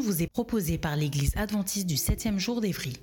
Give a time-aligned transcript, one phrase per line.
[0.00, 2.94] Vous est proposée par l'Église adventiste du 7e jour d'Évry.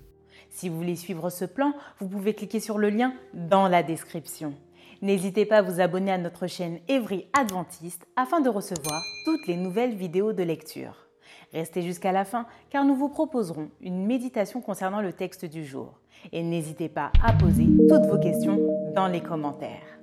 [0.49, 4.53] Si vous voulez suivre ce plan, vous pouvez cliquer sur le lien dans la description.
[5.02, 9.55] N'hésitez pas à vous abonner à notre chaîne Évry Adventiste afin de recevoir toutes les
[9.55, 11.07] nouvelles vidéos de lecture.
[11.53, 15.99] Restez jusqu'à la fin car nous vous proposerons une méditation concernant le texte du jour.
[16.31, 18.59] Et n'hésitez pas à poser toutes vos questions
[18.94, 19.99] dans les commentaires.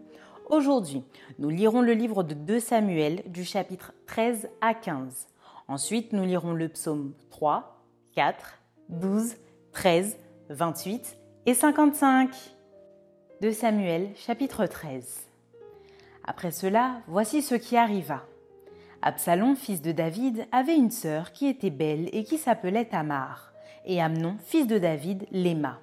[0.49, 1.03] Aujourd'hui,
[1.39, 5.27] nous lirons le livre de 2 Samuel du chapitre 13 à 15.
[5.69, 7.83] Ensuite, nous lirons le psaume 3,
[8.15, 9.35] 4, 12,
[9.73, 10.17] 13,
[10.49, 12.31] 28 et 55.
[13.41, 15.27] De Samuel, chapitre 13.
[16.25, 18.23] Après cela, voici ce qui arriva.
[19.03, 23.53] Absalom, fils de David, avait une sœur qui était belle et qui s'appelait Tamar,
[23.85, 25.81] et Amnon, fils de David, l'aima.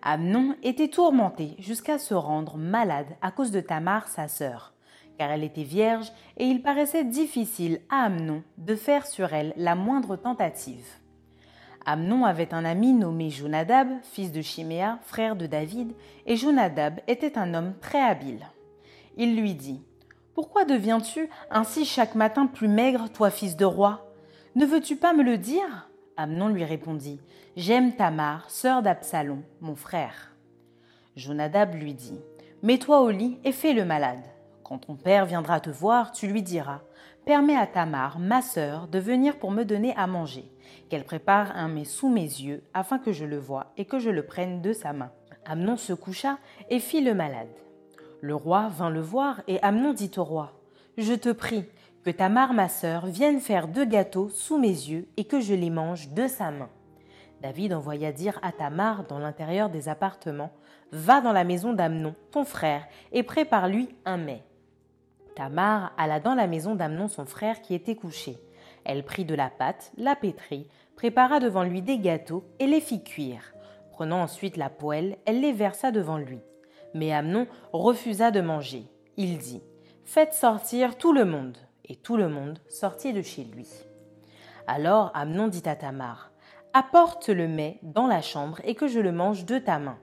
[0.00, 4.72] Amnon était tourmenté jusqu'à se rendre malade à cause de Tamar, sa sœur
[5.18, 9.74] car elle était vierge, et il paraissait difficile à Amnon de faire sur elle la
[9.74, 10.86] moindre tentative.
[11.84, 15.92] Amnon avait un ami nommé Jonadab, fils de Chiméa, frère de David,
[16.26, 18.46] et Jonadab était un homme très habile.
[19.16, 19.82] Il lui dit
[20.34, 24.12] Pourquoi deviens-tu ainsi chaque matin plus maigre, toi fils de roi?
[24.54, 25.88] Ne veux-tu pas me le dire?
[26.16, 27.20] Amnon lui répondit
[27.56, 30.32] J'aime Tamar, sœur d'Absalom, mon frère.
[31.16, 32.20] Jonadab lui dit
[32.62, 34.22] Mets-toi au lit et fais le malade.
[34.68, 36.82] Quand ton père viendra te voir, tu lui diras
[37.24, 40.44] Permets à Tamar, ma sœur, de venir pour me donner à manger,
[40.90, 44.10] qu'elle prépare un mets sous mes yeux, afin que je le voie et que je
[44.10, 45.10] le prenne de sa main.
[45.46, 46.36] Amnon se coucha
[46.68, 47.48] et fit le malade.
[48.20, 50.52] Le roi vint le voir, et Amnon dit au roi
[50.98, 51.64] Je te prie,
[52.04, 55.70] que Tamar, ma sœur, vienne faire deux gâteaux sous mes yeux et que je les
[55.70, 56.68] mange de sa main.
[57.40, 60.52] David envoya dire à Tamar dans l'intérieur des appartements
[60.92, 64.42] Va dans la maison d'Amnon, ton frère, et prépare-lui un mets.
[65.38, 68.38] Tamar alla dans la maison d'Amnon son frère qui était couché.
[68.84, 70.66] Elle prit de la pâte, la pétrit,
[70.96, 73.54] prépara devant lui des gâteaux et les fit cuire.
[73.92, 76.40] Prenant ensuite la poêle, elle les versa devant lui.
[76.92, 78.82] Mais Amnon refusa de manger.
[79.16, 79.62] Il dit
[80.04, 81.56] Faites sortir tout le monde.
[81.84, 83.68] Et tout le monde sortit de chez lui.
[84.66, 86.32] Alors Amnon dit à Tamar
[86.72, 89.98] Apporte le mets dans la chambre et que je le mange de ta main.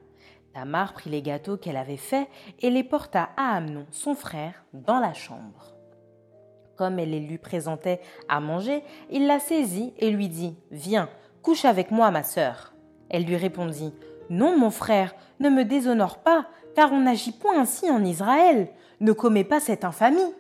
[0.55, 2.29] Tamar prit les gâteaux qu'elle avait faits
[2.61, 5.75] et les porta à Amnon, son frère, dans la chambre.
[6.77, 7.99] Comme elle les lui présentait
[8.29, 11.09] à manger, il la saisit et lui dit Viens,
[11.41, 12.73] couche avec moi, ma sœur.
[13.09, 13.94] Elle lui répondit
[14.29, 18.69] Non, mon frère, ne me déshonore pas, car on n'agit point ainsi en Israël.
[19.01, 20.33] Ne commets pas cette infamie.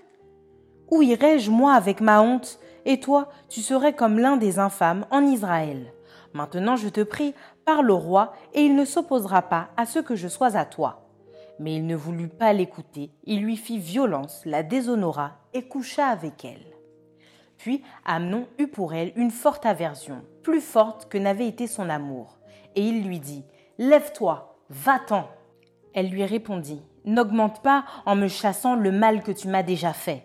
[0.91, 2.57] Où irais-je, moi, avec ma honte?
[2.85, 5.91] Et toi, tu serais comme l'un des infâmes en Israël.
[6.35, 7.33] Maintenant, je te prie,
[7.65, 11.09] parle au roi, et il ne s'opposera pas à ce que je sois à toi.
[11.59, 16.45] Mais il ne voulut pas l'écouter, il lui fit violence, la déshonora et coucha avec
[16.45, 16.65] elle.
[17.57, 22.37] Puis Amnon eut pour elle une forte aversion, plus forte que n'avait été son amour,
[22.75, 23.43] et il lui dit
[23.77, 25.27] Lève-toi, va-t'en.
[25.93, 30.23] Elle lui répondit N'augmente pas en me chassant le mal que tu m'as déjà fait.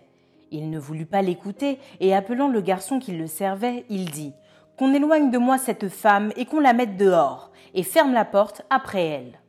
[0.51, 4.33] Il ne voulut pas l'écouter, et appelant le garçon qui le servait, il dit
[4.77, 8.63] qu'on éloigne de moi cette femme et qu'on la mette dehors, et ferme la porte
[8.69, 9.39] après elle.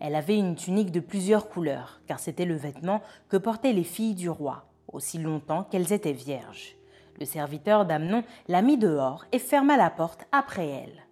[0.00, 4.14] Elle avait une tunique de plusieurs couleurs, car c'était le vêtement que portaient les filles
[4.14, 6.76] du roi, aussi longtemps qu'elles étaient vierges.
[7.18, 11.04] Le serviteur d'Amnon la mit dehors et ferma la porte après elle.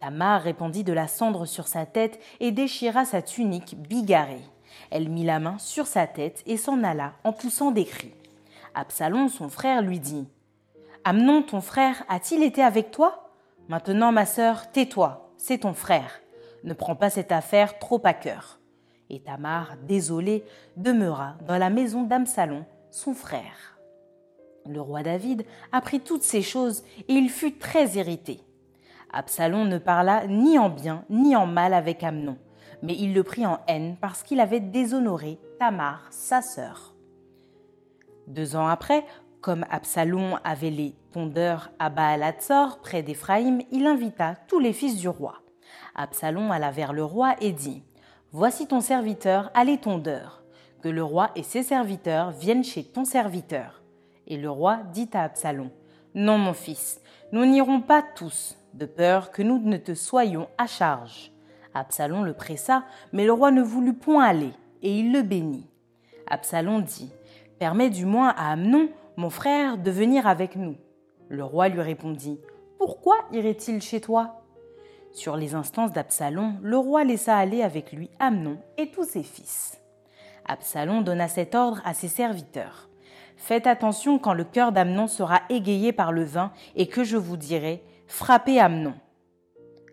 [0.00, 4.44] Tamar répandit de la cendre sur sa tête et déchira sa tunique bigarrée.
[4.90, 8.14] Elle mit la main sur sa tête et s'en alla en poussant des cris.
[8.74, 10.28] Absalom, son frère, lui dit
[11.04, 13.30] Amnon, ton frère, a-t-il été avec toi?
[13.68, 16.20] Maintenant, ma sœur, tais-toi, c'est ton frère.
[16.64, 18.58] Ne prends pas cette affaire trop à cœur.
[19.10, 20.44] Et Tamar, désolée,
[20.76, 23.78] demeura dans la maison d'Absalom, son frère.
[24.66, 28.40] Le roi David apprit toutes ces choses et il fut très irrité.
[29.10, 32.36] Absalom ne parla ni en bien ni en mal avec Amnon,
[32.82, 36.94] mais il le prit en haine parce qu'il avait déshonoré Tamar, sa sœur.
[38.26, 39.06] Deux ans après,
[39.40, 45.08] comme Absalom avait les tondeurs à Baalatzor, près d'Éphraïm, il invita tous les fils du
[45.08, 45.42] roi.
[45.94, 47.82] Absalom alla vers le roi et dit
[48.32, 50.42] Voici ton serviteur à les tondeurs,
[50.82, 53.82] que le roi et ses serviteurs viennent chez ton serviteur.
[54.26, 55.70] Et le roi dit à Absalom
[56.14, 57.00] Non, mon fils,
[57.32, 61.32] nous n'irons pas tous, de peur que nous ne te soyons à charge.
[61.74, 64.52] Absalom le pressa, mais le roi ne voulut point aller,
[64.82, 65.68] et il le bénit.
[66.26, 67.10] Absalom dit
[67.58, 68.88] Permets du moins à Amnon,
[69.18, 70.76] mon frère, de venir avec nous.
[71.28, 72.40] Le roi lui répondit
[72.78, 74.42] Pourquoi irait-il chez toi?
[75.10, 79.82] Sur les instances d'Absalom, le roi laissa aller avec lui Amnon et tous ses fils.
[80.46, 82.88] Absalom donna cet ordre à ses serviteurs
[83.36, 87.36] Faites attention quand le cœur d'Amnon sera égayé par le vin et que je vous
[87.36, 88.94] dirai Frappez Amnon.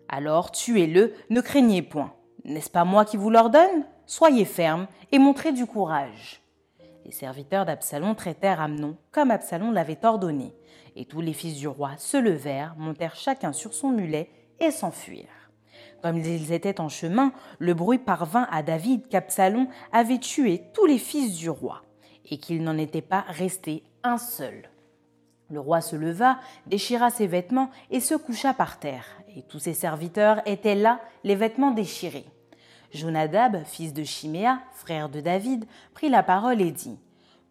[0.08, 2.12] Alors tuez-le, ne craignez point.
[2.44, 3.86] N'est-ce pas moi qui vous l'ordonne?
[4.06, 6.45] Soyez ferme et montrez du courage.
[7.06, 10.52] Les serviteurs d'Absalom traitèrent Amnon comme Absalom l'avait ordonné,
[10.96, 15.52] et tous les fils du roi se levèrent, montèrent chacun sur son mulet et s'enfuirent.
[16.02, 20.98] Comme ils étaient en chemin, le bruit parvint à David qu'Absalom avait tué tous les
[20.98, 21.84] fils du roi,
[22.28, 24.68] et qu'il n'en était pas resté un seul.
[25.48, 29.06] Le roi se leva, déchira ses vêtements et se coucha par terre,
[29.36, 32.26] et tous ses serviteurs étaient là, les vêtements déchirés.
[32.96, 36.98] Jonadab, fils de Chiméa, frère de David, prit la parole et dit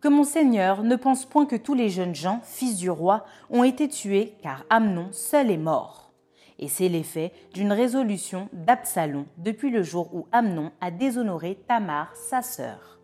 [0.02, 3.64] Que mon Seigneur ne pense point que tous les jeunes gens, fils du roi, ont
[3.64, 6.12] été tués, car Amnon seul est mort.
[6.60, 12.42] Et c'est l'effet d'une résolution d'Absalom depuis le jour où Amnon a déshonoré Tamar, sa
[12.42, 13.00] sœur.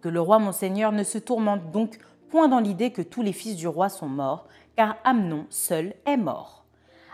[0.00, 1.98] Que le roi mon Seigneur ne se tourmente donc
[2.28, 6.16] point dans l'idée que tous les fils du roi sont morts, car Amnon seul est
[6.16, 6.64] mort.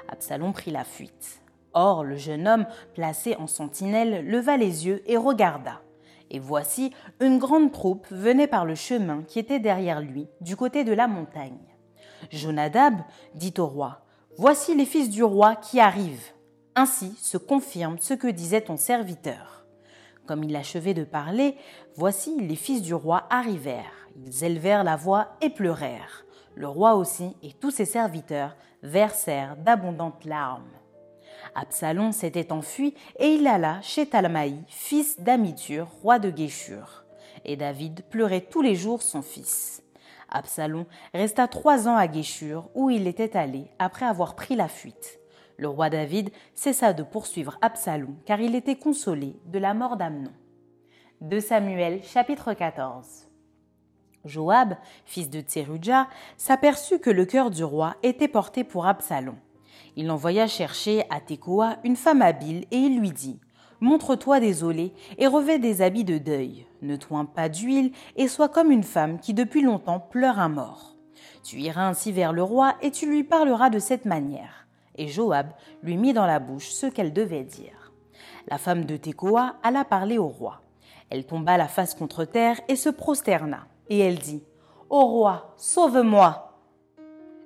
[0.08, 1.43] Absalom prit la fuite.
[1.74, 5.80] Or le jeune homme, placé en sentinelle, leva les yeux et regarda.
[6.30, 10.84] Et voici, une grande troupe venait par le chemin qui était derrière lui, du côté
[10.84, 11.58] de la montagne.
[12.30, 12.94] Jonadab
[13.34, 14.00] dit au roi,
[14.36, 16.32] Voici les fils du roi qui arrivent.
[16.74, 19.64] Ainsi se confirme ce que disait ton serviteur.
[20.26, 21.56] Comme il achevait de parler,
[21.94, 24.08] voici les fils du roi arrivèrent.
[24.16, 26.24] Ils élevèrent la voix et pleurèrent.
[26.56, 30.64] Le roi aussi et tous ses serviteurs versèrent d'abondantes larmes.
[31.54, 37.04] Absalom s'était enfui et il alla chez Talmaï, fils d'Amitur, roi de Guéchur.
[37.44, 39.82] Et David pleurait tous les jours son fils.
[40.30, 45.20] Absalom resta trois ans à Guéchur, où il était allé après avoir pris la fuite.
[45.56, 50.32] Le roi David cessa de poursuivre Absalom, car il était consolé de la mort d'Amnon.
[51.20, 53.28] De Samuel, chapitre 14.
[54.24, 59.36] Joab, fils de Tserudja, s'aperçut que le cœur du roi était porté pour Absalom.
[59.96, 63.38] Il envoya chercher à Tekoa une femme habile et il lui dit
[63.80, 66.66] Montre-toi désolé et revêt des habits de deuil.
[66.82, 70.96] Ne toins pas d'huile et sois comme une femme qui depuis longtemps pleure un mort.
[71.42, 74.66] Tu iras ainsi vers le roi et tu lui parleras de cette manière.
[74.96, 75.48] Et Joab
[75.82, 77.92] lui mit dans la bouche ce qu'elle devait dire.
[78.48, 80.62] La femme de Tekoa alla parler au roi.
[81.10, 83.66] Elle tomba la face contre terre et se prosterna.
[83.88, 84.42] Et elle dit
[84.90, 86.58] Ô roi, sauve-moi.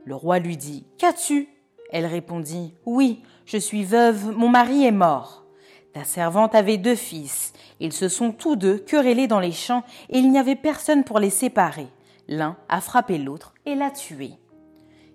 [0.04, 1.48] Le roi lui dit Qu'as-tu?
[1.90, 5.44] Elle répondit Oui, je suis veuve, mon mari est mort.
[5.92, 7.52] Ta servante avait deux fils.
[7.80, 11.18] Ils se sont tous deux querellés dans les champs et il n'y avait personne pour
[11.18, 11.88] les séparer.
[12.28, 14.32] L'un a frappé l'autre et l'a tué.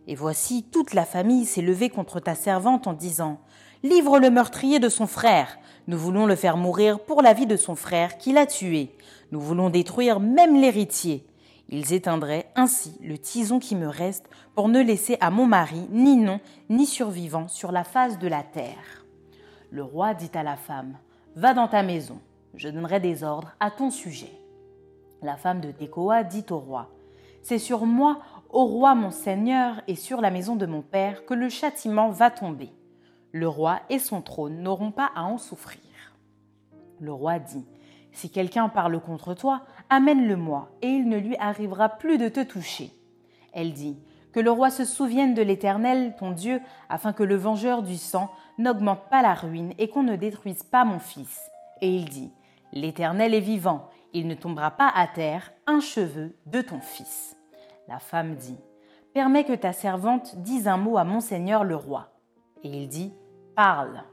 [0.07, 3.39] Et voici toute la famille s'est levée contre ta servante en disant
[3.83, 5.59] Livre le meurtrier de son frère.
[5.87, 8.95] Nous voulons le faire mourir pour la vie de son frère qui l'a tué.
[9.31, 11.25] Nous voulons détruire même l'héritier.
[11.69, 16.15] Ils éteindraient ainsi le tison qui me reste pour ne laisser à mon mari ni
[16.17, 16.39] nom
[16.69, 19.05] ni survivant sur la face de la terre.
[19.71, 20.97] Le roi dit à la femme
[21.35, 22.19] Va dans ta maison,
[22.53, 24.31] je donnerai des ordres à ton sujet.
[25.23, 26.91] La femme de Tekoa dit au roi
[27.41, 31.33] C'est sur moi, ô roi mon seigneur, et sur la maison de mon père que
[31.33, 32.69] le châtiment va tomber.
[33.31, 35.81] Le roi et son trône n'auront pas à en souffrir.
[36.99, 37.65] Le roi dit
[38.11, 39.63] Si quelqu'un parle contre toi,
[39.93, 42.91] amène-le-moi, et il ne lui arrivera plus de te toucher.
[43.53, 43.97] Elle dit
[44.31, 48.31] Que le roi se souvienne de l'Éternel, ton Dieu, afin que le vengeur du sang
[48.57, 51.39] n'augmente pas la ruine et qu'on ne détruise pas mon fils.
[51.81, 52.31] Et il dit
[52.71, 57.35] L'Éternel est vivant, il ne tombera pas à terre un cheveu de ton fils.
[57.87, 58.57] La femme dit
[59.13, 62.13] Permets que ta servante dise un mot à mon seigneur le roi.
[62.63, 63.13] Et il dit
[63.55, 64.03] Parle.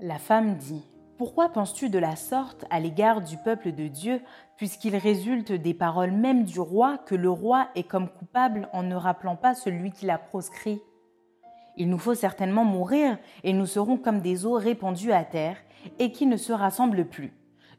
[0.00, 0.84] La femme dit
[1.18, 4.20] Pourquoi penses-tu de la sorte à l'égard du peuple de Dieu,
[4.56, 8.94] puisqu'il résulte des paroles même du roi que le roi est comme coupable en ne
[8.94, 10.80] rappelant pas celui qui l'a proscrit?
[11.76, 15.56] Il nous faut certainement mourir, et nous serons comme des eaux répandues à terre,
[15.98, 17.32] et qui ne se rassemblent plus.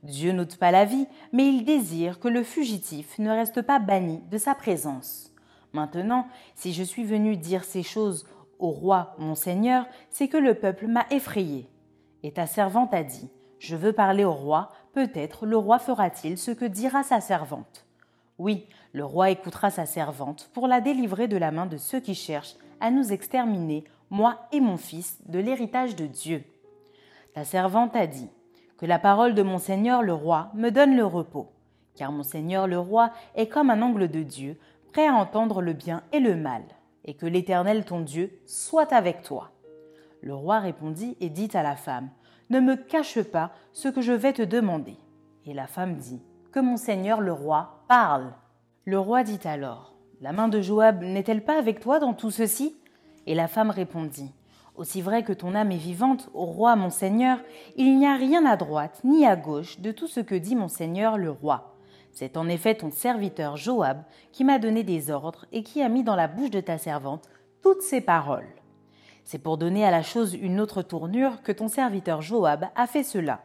[0.04, 4.22] Dieu n'ôte pas la vie, mais il désire que le fugitif ne reste pas banni
[4.30, 5.32] de sa présence.
[5.72, 8.28] Maintenant, si je suis venu dire ces choses
[8.60, 11.70] au roi mon Seigneur, c'est que le peuple m'a effrayé.
[12.24, 16.51] Et ta servante a dit, Je veux parler au roi, peut-être le roi fera-t-il ce
[16.51, 17.86] que dira sa servante.
[18.39, 22.15] Oui, le roi écoutera sa servante pour la délivrer de la main de ceux qui
[22.15, 26.44] cherchent à nous exterminer, moi et mon fils, de l'héritage de Dieu.
[27.34, 28.30] Ta servante a dit,
[28.77, 31.51] Que la parole de mon Seigneur le roi me donne le repos,
[31.96, 34.58] car mon Seigneur le roi est comme un angle de Dieu,
[34.92, 36.63] prêt à entendre le bien et le mal,
[37.06, 39.51] et que l'Éternel ton Dieu soit avec toi.
[40.24, 42.10] Le roi répondit et dit à la femme,
[42.50, 44.96] Ne me cache pas ce que je vais te demander.
[45.46, 46.22] Et la femme dit,
[46.53, 48.32] Que mon Seigneur le roi parle.
[48.86, 52.77] Le roi dit alors, La main de Joab n'est-elle pas avec toi dans tout ceci?
[53.27, 54.32] Et la femme répondit,
[54.77, 57.39] Aussi vrai que ton âme est vivante, au roi mon Seigneur,
[57.75, 60.70] il n'y a rien à droite ni à gauche de tout ce que dit mon
[60.70, 61.75] Seigneur le roi.
[62.13, 66.03] C'est en effet ton serviteur Joab qui m'a donné des ordres et qui a mis
[66.03, 67.27] dans la bouche de ta servante
[67.62, 68.48] toutes ces paroles.
[69.24, 73.03] C'est pour donner à la chose une autre tournure que ton serviteur Joab a fait
[73.03, 73.42] cela.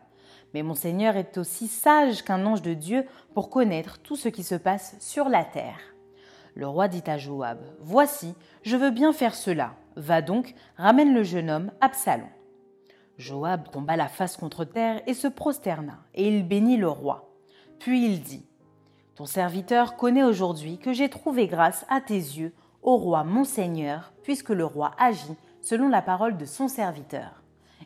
[0.55, 3.05] Mais mon Seigneur est aussi sage qu'un ange de Dieu
[3.35, 5.79] pour connaître tout ce qui se passe sur la terre.
[6.55, 9.75] Le roi dit à Joab, Voici, je veux bien faire cela.
[9.97, 12.29] Va donc, ramène le jeune homme, Absalom.
[13.19, 17.33] Joab tomba la face contre terre et se prosterna, et il bénit le roi.
[17.79, 18.47] Puis il dit,
[19.17, 24.13] ton serviteur connaît aujourd'hui que j'ai trouvé grâce à tes yeux, au roi mon Seigneur,
[24.23, 25.37] puisque le roi agit
[25.69, 27.43] selon la parole de son serviteur.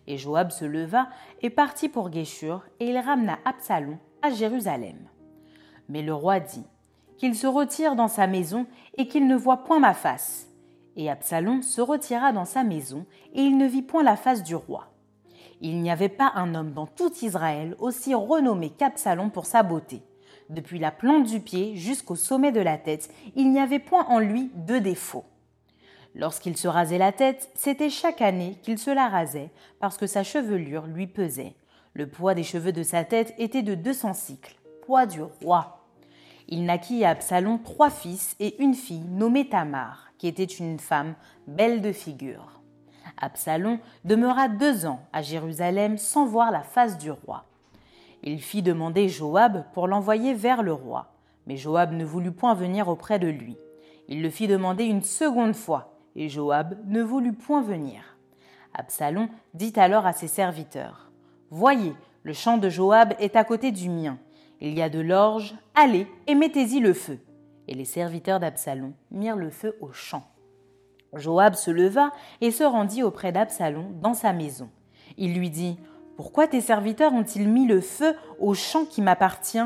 [0.07, 1.09] Et Joab se leva
[1.41, 5.09] et partit pour Guéchur, et il ramena Absalom à Jérusalem.
[5.89, 6.65] Mais le roi dit
[7.19, 10.49] qu'il se retire dans sa maison et qu'il ne voit point ma face.
[10.95, 14.55] Et Absalom se retira dans sa maison, et il ne vit point la face du
[14.55, 14.87] roi.
[15.61, 20.03] Il n'y avait pas un homme dans tout Israël aussi renommé qu'Absalom pour sa beauté.
[20.51, 24.21] Depuis la plante du pied jusqu'au sommet de la tête, il n'y avait point en
[24.21, 25.25] lui de défaut.
[26.15, 29.51] Lorsqu'il se rasait la tête, c'était chaque année qu'il se la rasait,
[29.81, 31.55] parce que sa chevelure lui pesait.
[31.95, 35.87] Le poids des cheveux de sa tête était de deux cents cycles, poids du roi.
[36.49, 41.15] Il naquit à Absalom trois fils et une fille nommée Tamar, qui était une femme
[41.47, 42.61] belle de figure.
[43.21, 47.45] Absalom demeura deux ans à Jérusalem sans voir la face du roi.
[48.23, 51.13] Il fit demander Joab pour l'envoyer vers le roi,
[51.47, 53.57] mais Joab ne voulut point venir auprès de lui.
[54.09, 58.17] Il le fit demander une seconde fois, et Joab ne voulut point venir.
[58.75, 61.11] Absalom dit alors à ses serviteurs
[61.51, 64.19] Voyez, le champ de Joab est à côté du mien.
[64.61, 67.19] Il y a de l'orge, allez et mettez-y le feu.
[67.69, 70.25] Et les serviteurs d'Absalom mirent le feu au champ.
[71.15, 74.71] Joab se leva et se rendit auprès d'Absalom dans sa maison.
[75.19, 75.77] Il lui dit
[76.17, 79.59] pourquoi tes serviteurs ont-ils mis le feu au champ qui m'appartient?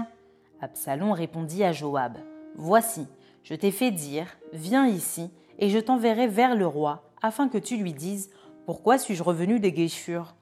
[0.61, 2.17] Absalom répondit à Joab
[2.55, 3.07] Voici,
[3.43, 7.77] je t'ai fait dire Viens ici, et je t'enverrai vers le roi, afin que tu
[7.77, 8.31] lui dises
[8.67, 10.35] Pourquoi suis-je revenu des Guéchures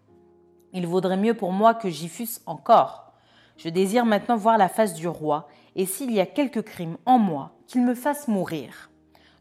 [0.73, 3.13] Il vaudrait mieux pour moi que j'y fusse encore.
[3.57, 7.19] Je désire maintenant voir la face du roi, et s'il y a quelque crime en
[7.19, 8.91] moi, qu'il me fasse mourir.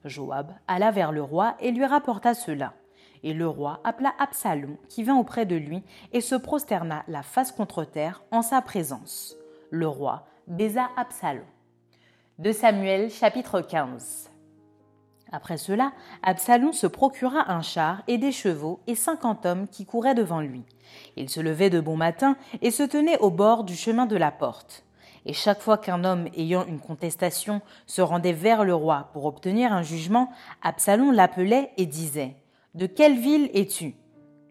[0.06, 2.74] Joab alla vers le roi et lui rapporta cela.
[3.24, 7.52] Et le roi appela Absalom, qui vint auprès de lui, et se prosterna la face
[7.52, 9.36] contre terre en sa présence.
[9.70, 11.46] Le roi baisa Absalom.
[12.38, 14.33] De Samuel chapitre 15
[15.36, 20.14] Après cela, Absalom se procura un char et des chevaux et cinquante hommes qui couraient
[20.14, 20.62] devant lui.
[21.18, 24.30] Il se levait de bon matin et se tenait au bord du chemin de la
[24.30, 24.86] porte.
[25.26, 29.74] Et chaque fois qu'un homme ayant une contestation se rendait vers le roi pour obtenir
[29.74, 30.30] un jugement,
[30.62, 32.36] Absalom l'appelait et disait
[32.76, 33.96] de quelle ville es-tu?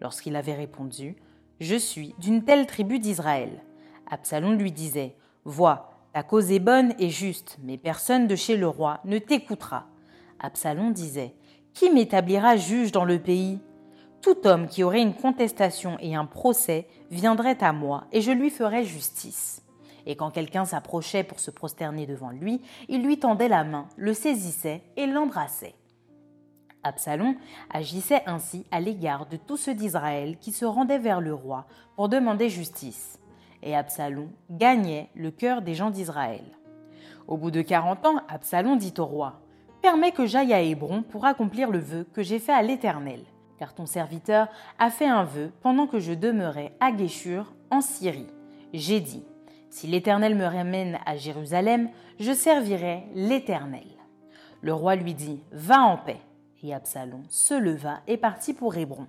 [0.00, 1.14] Lorsqu'il avait répondu
[1.60, 3.62] Je suis d'une telle tribu d'Israël.
[4.10, 8.66] Absalom lui disait Vois, ta cause est bonne et juste, mais personne de chez le
[8.66, 9.86] roi ne t'écoutera.
[10.42, 11.34] Absalom disait
[11.72, 13.60] Qui m'établira juge dans le pays?
[14.20, 18.50] Tout homme qui aurait une contestation et un procès viendrait à moi, et je lui
[18.50, 19.62] ferais justice.
[20.04, 24.14] Et quand quelqu'un s'approchait pour se prosterner devant lui, il lui tendait la main, le
[24.14, 25.76] saisissait et l'embrassait.
[26.82, 27.36] Absalom
[27.72, 32.08] agissait ainsi à l'égard de tous ceux d'Israël qui se rendaient vers le roi pour
[32.08, 33.20] demander justice.
[33.62, 36.42] Et Absalom gagnait le cœur des gens d'Israël.
[37.28, 39.41] Au bout de quarante ans, Absalom dit au roi
[39.82, 43.24] Permets que j'aille à Hébron pour accomplir le vœu que j'ai fait à l'Éternel,
[43.58, 44.46] car ton serviteur
[44.78, 48.28] a fait un vœu pendant que je demeurais à Guéchur, en Syrie.
[48.72, 49.24] J'ai dit
[49.70, 53.88] Si l'Éternel me ramène à Jérusalem, je servirai l'Éternel.
[54.60, 56.20] Le roi lui dit Va en paix.
[56.62, 59.08] Et Absalom se leva et partit pour Hébron.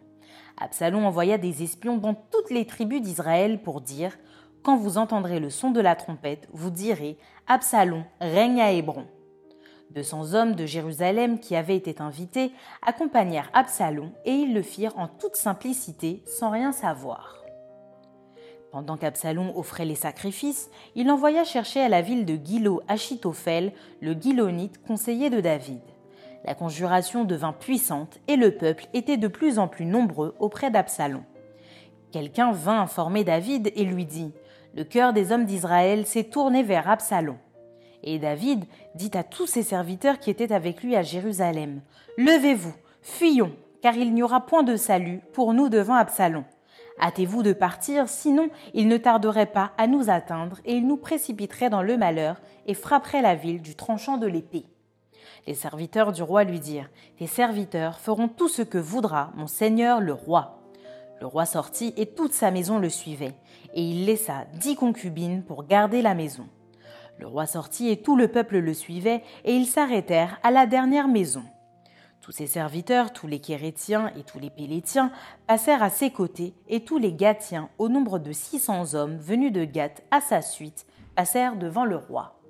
[0.57, 4.17] Absalom envoya des espions dans toutes les tribus d'Israël pour dire
[4.63, 9.05] quand vous entendrez le son de la trompette, vous direz Absalom règne à Hébron.
[9.93, 15.07] 200 hommes de Jérusalem qui avaient été invités accompagnèrent Absalom et ils le firent en
[15.07, 17.43] toute simplicité sans rien savoir.
[18.71, 23.71] Pendant qu'Absalom offrait les sacrifices, il envoya chercher à la ville de Gilo Achitophel,
[24.01, 25.81] le Gilonite conseiller de David.
[26.43, 31.23] La conjuration devint puissante et le peuple était de plus en plus nombreux auprès d'Absalom.
[32.11, 34.33] Quelqu'un vint informer David et lui dit
[34.75, 37.37] Le cœur des hommes d'Israël s'est tourné vers Absalom.
[38.03, 41.81] Et David dit à tous ses serviteurs qui étaient avec lui à Jérusalem
[42.17, 46.43] Levez-vous, fuyons, car il n'y aura point de salut pour nous devant Absalom.
[46.99, 51.69] Hâtez-vous de partir, sinon il ne tarderait pas à nous atteindre et il nous précipiterait
[51.69, 54.65] dans le malheur et frapperait la ville du tranchant de l'épée.
[55.47, 60.01] Les serviteurs du roi lui dirent Tes serviteurs feront tout ce que voudra mon seigneur
[60.01, 60.59] le roi.
[61.19, 63.33] Le roi sortit et toute sa maison le suivait,
[63.73, 66.47] et il laissa dix concubines pour garder la maison.
[67.23, 71.07] Le roi sortit et tout le peuple le suivait, et ils s'arrêtèrent à la dernière
[71.07, 71.43] maison.
[72.19, 75.09] Tous ses serviteurs, tous les Kérétiens et tous les Pélétiens
[75.47, 79.53] passèrent à ses côtés, et tous les Gatiens, au nombre de six cents hommes venus
[79.53, 82.41] de Gath à sa suite, passèrent devant le roi.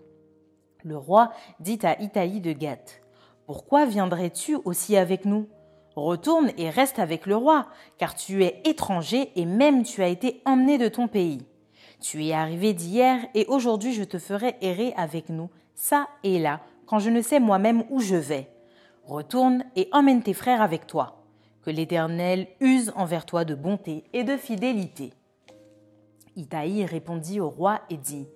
[0.84, 3.04] Le roi dit à Itaï de Gath
[3.46, 5.48] Pourquoi viendrais-tu aussi avec nous?
[5.96, 7.68] Retourne et reste avec le roi,
[8.00, 11.46] car tu es étranger et même tu as été emmené de ton pays.
[12.04, 16.60] Tu es arrivé d'hier et aujourd'hui je te ferai errer avec nous, ça et là,
[16.86, 18.50] quand je ne sais moi-même où je vais.
[19.06, 21.24] Retourne et emmène tes frères avec toi.
[21.62, 25.14] Que l'Éternel use envers toi de bonté et de fidélité.
[26.36, 28.28] Itaï répondit au roi et dit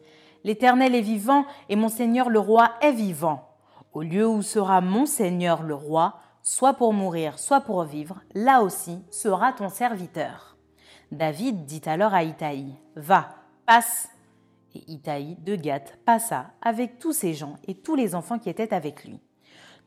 [0.46, 3.50] L'Éternel est vivant et mon Seigneur le roi est vivant.
[3.92, 8.62] Au lieu où sera mon Seigneur le roi, soit pour mourir, soit pour vivre, là
[8.62, 10.56] aussi sera ton serviteur.
[11.12, 13.37] David dit alors à Itaï Va,
[13.68, 14.10] passe.
[14.76, 18.74] Et Itaï de Gath passa avec tous ses gens et tous les enfants qui étaient
[18.74, 19.20] avec lui.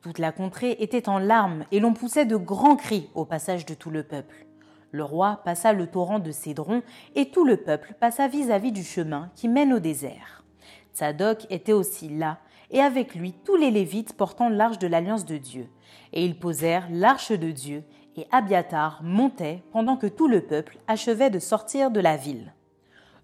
[0.02, 3.72] Toute la contrée était en larmes et l'on poussait de grands cris au passage de
[3.72, 4.46] tout le peuple.
[4.92, 6.82] Le roi passa le torrent de Cédron
[7.14, 10.44] et tout le peuple passa vis-à-vis du chemin qui mène au désert.
[10.94, 12.38] Tsadok était aussi là
[12.70, 15.68] et avec lui tous les Lévites portant l'arche de l'alliance de Dieu.
[16.12, 17.84] Et ils posèrent l'arche de Dieu
[18.16, 22.52] et Abiatar montait pendant que tout le peuple achevait de sortir de la ville.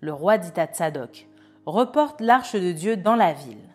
[0.00, 1.26] Le roi dit à Tsadok
[1.64, 3.74] Reporte l'arche de Dieu dans la ville.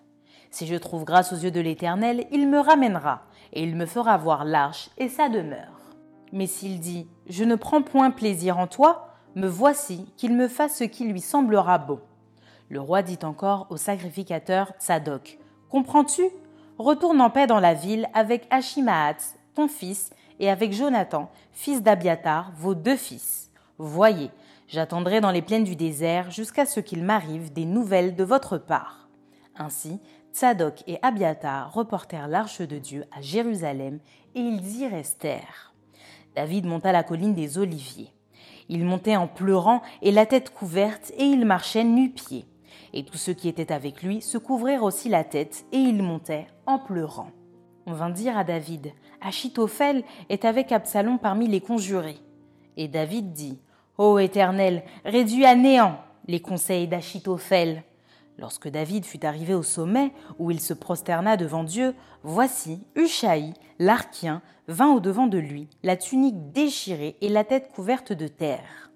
[0.51, 4.17] Si je trouve grâce aux yeux de l'Éternel, il me ramènera, et il me fera
[4.17, 5.81] voir l'arche et sa demeure.
[6.31, 10.77] Mais s'il dit Je ne prends point plaisir en toi, me voici qu'il me fasse
[10.77, 11.99] ce qui lui semblera bon.
[12.69, 16.23] Le roi dit encore au sacrificateur Tsadok Comprends-tu?
[16.77, 19.17] Retourne en paix dans la ville avec Achimaat,
[19.53, 23.51] ton fils, et avec Jonathan, fils d'Abiatar, vos deux fils.
[23.77, 24.31] Voyez,
[24.71, 29.09] j'attendrai dans les plaines du désert jusqu'à ce qu'il m'arrive des nouvelles de votre part.
[29.57, 29.99] Ainsi,
[30.33, 33.99] Tsadok et Abiatar reportèrent l'arche de Dieu à Jérusalem
[34.33, 35.73] et ils y restèrent.
[36.35, 38.13] David monta la colline des Oliviers.
[38.69, 42.45] Il montait en pleurant et la tête couverte et il marchait nu-pieds.
[42.93, 46.47] Et tous ceux qui étaient avec lui se couvrirent aussi la tête et il montait
[46.65, 47.31] en pleurant.
[47.85, 52.19] On vint dire à David Achitophel est avec Absalom parmi les conjurés.
[52.77, 53.59] Et David dit
[54.03, 57.83] Ô Éternel, réduis à néant les conseils d'Achitophel.
[58.39, 64.41] Lorsque David fut arrivé au sommet, où il se prosterna devant Dieu, voici Ushaï, l'Archien,
[64.67, 68.89] vint au-devant de lui, la tunique déchirée et la tête couverte de terre.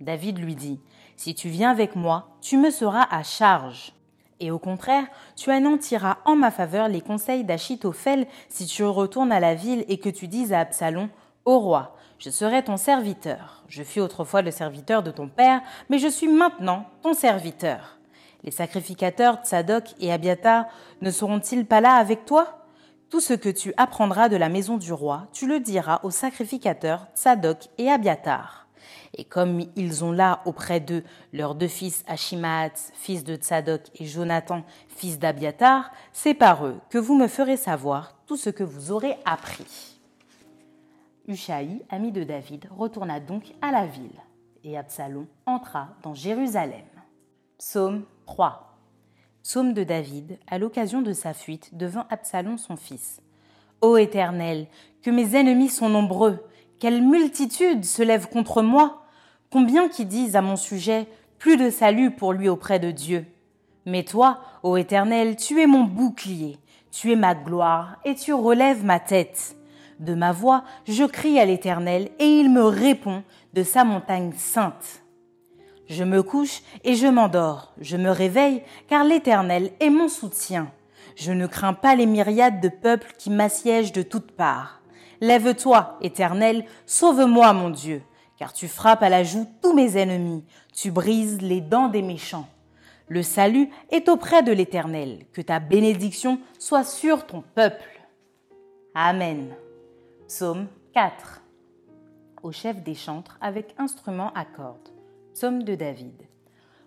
[0.00, 0.80] David lui dit
[1.16, 3.92] Si tu viens avec moi, tu me seras à charge.
[4.40, 9.40] Et au contraire, tu anéantiras en ma faveur les conseils d'Achitophel si tu retournes à
[9.40, 11.10] la ville et que tu dises à Absalom
[11.44, 13.62] Ô roi, je serai ton serviteur.
[13.68, 17.98] Je fus autrefois le serviteur de ton père, mais je suis maintenant ton serviteur.
[18.44, 20.66] Les sacrificateurs Tsadok et Abiatar
[21.00, 22.66] ne seront-ils pas là avec toi?
[23.10, 27.06] Tout ce que tu apprendras de la maison du roi, tu le diras aux sacrificateurs
[27.14, 28.66] Tsadok et Abiatar.
[29.14, 31.02] Et comme ils ont là auprès d'eux
[31.32, 36.98] leurs deux fils Achimaat, fils de Tsadok, et Jonathan, fils d'Abiatar, c'est par eux que
[36.98, 39.95] vous me ferez savoir tout ce que vous aurez appris.
[41.28, 44.22] Ushaï, ami de David, retourna donc à la ville,
[44.62, 46.84] et Absalom entra dans Jérusalem.
[47.58, 48.78] Psaume 3.
[49.42, 53.20] Psaume de David, à l'occasion de sa fuite devant Absalom son fils.
[53.80, 54.68] Ô Éternel,
[55.02, 56.46] que mes ennemis sont nombreux,
[56.78, 59.02] quelle multitude se lève contre moi,
[59.50, 61.08] combien qui disent à mon sujet,
[61.38, 63.26] plus de salut pour lui auprès de Dieu?
[63.84, 66.58] Mais toi, ô Éternel, tu es mon bouclier,
[66.92, 69.56] tu es ma gloire, et tu relèves ma tête.
[69.98, 73.22] De ma voix, je crie à l'Éternel, et il me répond
[73.54, 75.02] de sa montagne sainte.
[75.88, 80.70] Je me couche et je m'endors, je me réveille, car l'Éternel est mon soutien.
[81.14, 84.82] Je ne crains pas les myriades de peuples qui m'assiègent de toutes parts.
[85.20, 88.02] Lève-toi, Éternel, sauve-moi, mon Dieu,
[88.36, 92.48] car tu frappes à la joue tous mes ennemis, tu brises les dents des méchants.
[93.08, 98.02] Le salut est auprès de l'Éternel, que ta bénédiction soit sur ton peuple.
[98.94, 99.54] Amen.
[100.28, 101.40] Psaume 4.
[102.42, 104.88] Au chef des chantres avec instrument à cordes.
[105.34, 106.20] Psaume de David.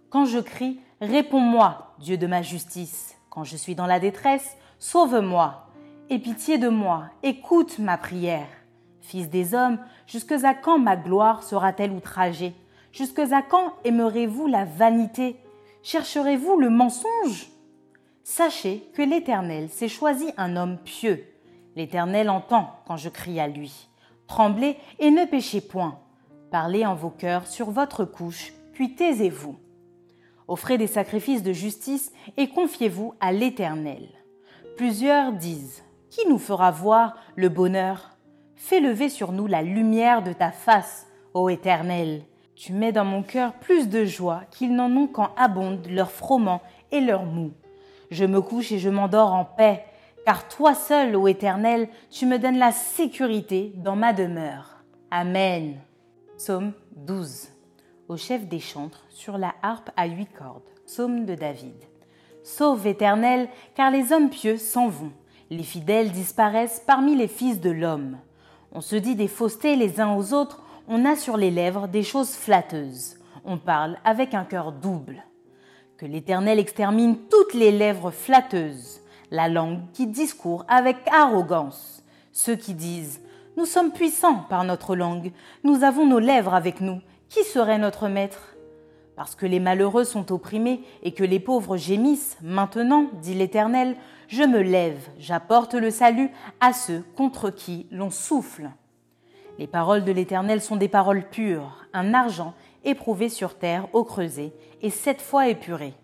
[0.10, 3.16] Quand je crie, réponds-moi, Dieu de ma justice.
[3.30, 5.70] Quand je suis dans la détresse, sauve-moi.
[6.10, 8.50] Aie pitié de moi, écoute ma prière.
[9.00, 12.54] Fils des hommes, jusque à quand ma gloire sera-t-elle outragée?
[12.92, 15.38] Jusque quand aimerez-vous la vanité?
[15.82, 17.48] Chercherez-vous le mensonge?
[18.26, 21.26] Sachez que l'Éternel s'est choisi un homme pieux.
[21.80, 23.88] L'Éternel entend quand je crie à lui.
[24.28, 25.98] Tremblez et ne péchez point.
[26.52, 29.58] Parlez en vos cœurs sur votre couche, puis taisez-vous.
[30.50, 34.10] Offrez des sacrifices de justice et confiez-vous à l'Éternel.
[34.76, 38.10] Plusieurs disent, Qui nous fera voir le bonheur?
[38.58, 42.24] Fais lever sur nous la lumière de ta face, ô Éternel.
[42.58, 46.60] Tu mets dans mon cœur plus de joie qu'ils n'en ont quand abondent leurs froment
[46.92, 47.54] et leurs mou.
[48.12, 49.86] Je me couche et je m'endors en paix,
[50.26, 54.84] car toi seul, ô Éternel, tu me donnes la sécurité dans ma demeure.
[55.12, 55.80] Amen.
[56.38, 57.50] Psaume 12.
[58.08, 60.62] Au chef des chantres sur la harpe à huit cordes.
[60.86, 61.76] Psaume de David.
[62.44, 65.12] Sauve Éternel, car les hommes pieux s'en vont.
[65.50, 68.18] Les fidèles disparaissent parmi les fils de l'homme.
[68.72, 72.04] On se dit des faussetés les uns aux autres, on a sur les lèvres des
[72.04, 73.18] choses flatteuses.
[73.46, 75.24] On parle avec un cœur double.
[75.98, 78.99] Que l'Éternel extermine toutes les lèvres flatteuses,
[79.32, 83.22] la langue qui discourt avec arrogance, ceux qui disent
[83.60, 85.34] nous sommes puissants par notre langue,
[85.66, 87.02] nous avons nos lèvres avec nous.
[87.28, 88.56] Qui serait notre maître?
[89.18, 93.98] Parce que les malheureux sont opprimés et que les pauvres gémissent, maintenant, dit l'Éternel,
[94.30, 98.70] je me lève, j'apporte le salut à ceux contre qui l'on souffle.
[99.58, 102.54] Les paroles de l'Éternel sont des paroles pures, un argent
[102.86, 105.96] éprouvé sur terre au creuset et sept fois épuré.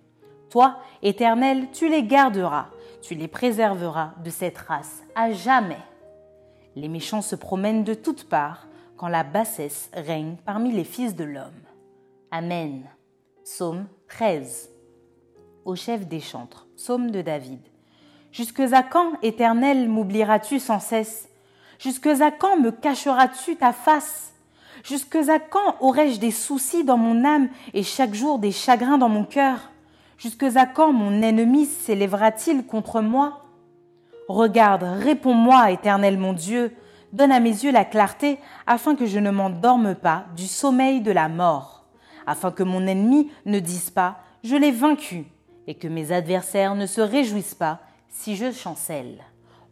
[0.49, 2.67] Toi, Éternel, tu les garderas,
[3.05, 5.77] tu les préserveras de cette race à jamais.
[6.75, 11.23] Les méchants se promènent de toutes parts quand la bassesse règne parmi les fils de
[11.23, 11.51] l'homme.
[12.31, 12.83] Amen.
[13.43, 14.71] Psaume 13.
[15.65, 16.65] Au chef des chantres.
[16.77, 17.59] Psaume de David.
[18.31, 21.29] Jusque à quand, Éternel, m'oublieras-tu sans cesse?
[21.77, 24.33] Jusque à quand me cacheras-tu ta face?
[24.83, 29.09] Jusque à quand aurai-je des soucis dans mon âme et chaque jour des chagrins dans
[29.09, 29.69] mon cœur?
[30.17, 33.43] Jusque à quand mon ennemi s'élèvera-t-il contre moi?
[34.28, 36.73] Regarde, réponds-moi, éternel mon Dieu,
[37.13, 41.12] donne à mes yeux la clarté, afin que je ne m'endorme pas du sommeil de
[41.12, 41.86] la mort,
[42.25, 45.25] afin que mon ennemi ne dise pas Je l'ai vaincu,
[45.67, 49.23] et que mes adversaires ne se réjouissent pas si je chancelle.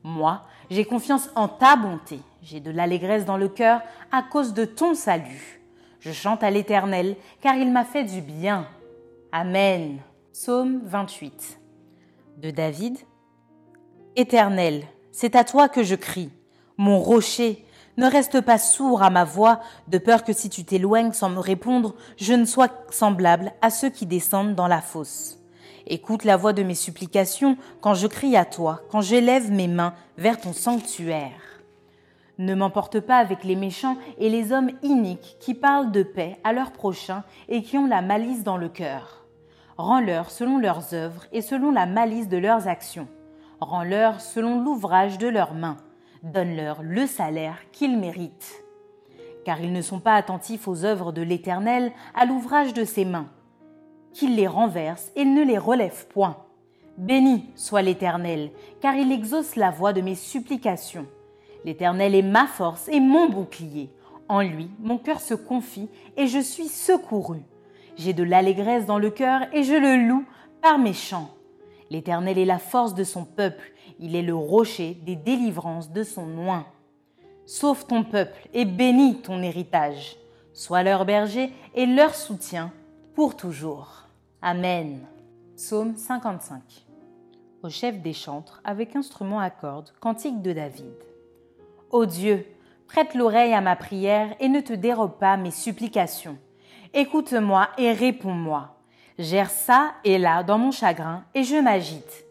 [0.04, 4.66] Moi, j'ai confiance en ta bonté, j'ai de l'allégresse dans le cœur à cause de
[4.66, 5.62] ton salut.
[6.00, 8.68] Je chante à l'Éternel, car il m'a fait du bien.
[9.32, 10.00] Amen.
[10.34, 11.60] Psaume 28.
[12.42, 12.98] De David,
[14.16, 16.32] Éternel, c'est à toi que je crie.
[16.76, 17.64] Mon rocher,
[17.98, 21.38] ne reste pas sourd à ma voix, de peur que si tu t'éloignes sans me
[21.38, 25.38] répondre, je ne sois semblable à ceux qui descendent dans la fosse.
[25.86, 29.94] Écoute la voix de mes supplications quand je crie à toi, quand j'élève mes mains
[30.18, 31.62] vers ton sanctuaire.
[32.40, 36.54] Ne m'emporte pas avec les méchants et les hommes iniques qui parlent de paix à
[36.54, 39.23] leurs prochains et qui ont la malice dans le cœur.
[39.78, 43.08] Rends-leur selon leurs œuvres et selon la malice de leurs actions.
[43.60, 45.78] Rends-leur selon l'ouvrage de leurs mains.
[46.22, 48.64] Donne-leur le salaire qu'ils méritent.
[49.46, 53.30] Car ils ne sont pas attentifs aux œuvres de l'Éternel, à l'ouvrage de ses mains.
[54.14, 56.38] Qu'il les renverse et ne les relève point.
[56.98, 61.08] Béni soit l'Éternel, car il exauce la voix de mes supplications.
[61.66, 63.90] L'Éternel est ma force et mon bouclier.
[64.30, 67.42] En lui, mon cœur se confie et je suis secouru.
[67.96, 70.26] J'ai de l'allégresse dans le cœur et je le loue
[70.62, 71.30] par mes chants.
[71.90, 76.38] L'Éternel est la force de son peuple, il est le rocher des délivrances de son
[76.38, 76.66] oin.
[77.46, 80.18] Sauve ton peuple et bénis ton héritage.
[80.54, 82.72] Sois leur berger et leur soutien
[83.16, 84.08] pour toujours.
[84.42, 85.00] Amen.
[85.56, 86.62] Psaume 55.
[87.62, 90.96] Au chef des chantres, avec instrument à cordes, cantique de David.
[91.92, 92.46] Ô Dieu,
[92.88, 96.38] prête l'oreille à ma prière et ne te dérobe pas mes supplications.
[96.96, 98.76] Écoute-moi et réponds-moi.
[99.18, 102.24] Gère ça et là dans mon chagrin et je m'agite,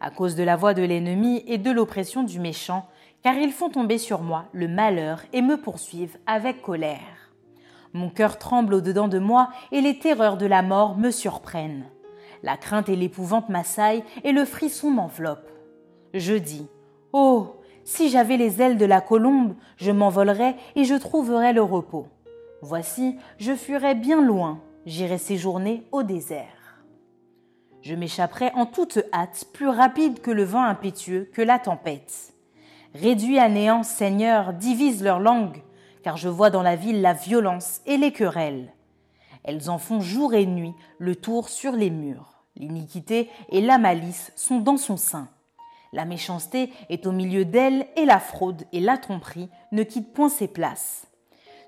[0.00, 2.88] à cause de la voix de l'ennemi et de l'oppression du méchant,
[3.22, 7.30] car ils font tomber sur moi le malheur et me poursuivent avec colère.
[7.92, 11.86] Mon cœur tremble au-dedans de moi et les terreurs de la mort me surprennent.
[12.42, 15.48] La crainte et l'épouvante m'assaillent et le frisson m'enveloppe.
[16.12, 16.66] Je dis
[17.12, 22.08] Oh, si j'avais les ailes de la colombe, je m'envolerais et je trouverais le repos.
[22.60, 26.82] Voici, je fuirais bien loin, j'irais séjourner au désert.
[27.82, 32.34] Je m'échapperais en toute hâte, plus rapide que le vent impétueux, que la tempête.
[32.94, 35.62] Réduit à néant, Seigneur, divise leur langue,
[36.02, 38.72] car je vois dans la ville la violence et les querelles.
[39.44, 42.42] Elles en font jour et nuit le tour sur les murs.
[42.56, 45.28] L'iniquité et la malice sont dans son sein.
[45.92, 50.28] La méchanceté est au milieu d'elle et la fraude et la tromperie ne quittent point
[50.28, 51.07] ses places.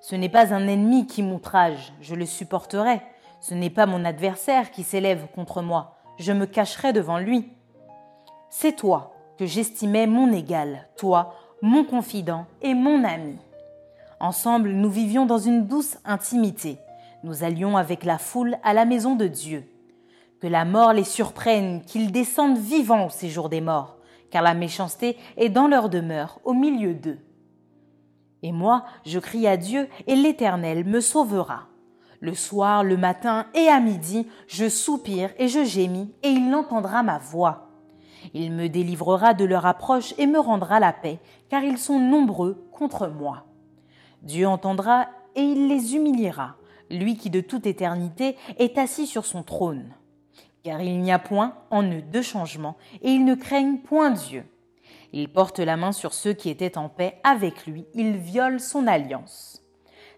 [0.01, 3.03] Ce n'est pas un ennemi qui m'outrage, je le supporterai.
[3.41, 7.53] Ce n'est pas mon adversaire qui s'élève contre moi, je me cacherai devant lui.
[8.51, 13.39] C'est toi que j'estimais mon égal, toi, mon confident et mon ami.
[14.19, 16.79] Ensemble, nous vivions dans une douce intimité.
[17.23, 19.65] Nous allions avec la foule à la maison de Dieu.
[20.41, 23.97] Que la mort les surprenne, qu'ils descendent vivants au séjour des morts,
[24.31, 27.19] car la méchanceté est dans leur demeure, au milieu d'eux.
[28.43, 31.67] Et moi, je crie à Dieu, et l'Éternel me sauvera.
[32.21, 37.03] Le soir, le matin et à midi, je soupire et je gémis, et il entendra
[37.03, 37.69] ma voix.
[38.35, 42.67] Il me délivrera de leur approche et me rendra la paix, car ils sont nombreux
[42.73, 43.47] contre moi.
[44.23, 46.57] Dieu entendra et il les humiliera,
[46.91, 49.95] lui qui de toute éternité est assis sur son trône.
[50.63, 54.45] Car il n'y a point en eux de changement, et ils ne craignent point Dieu.
[55.13, 58.87] Il porte la main sur ceux qui étaient en paix avec lui, il viole son
[58.87, 59.65] alliance.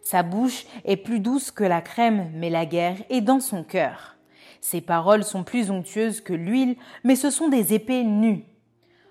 [0.03, 4.17] Sa bouche est plus douce que la crème, mais la guerre est dans son cœur.
[4.61, 8.45] Ses paroles sont plus onctueuses que l'huile, mais ce sont des épées nues.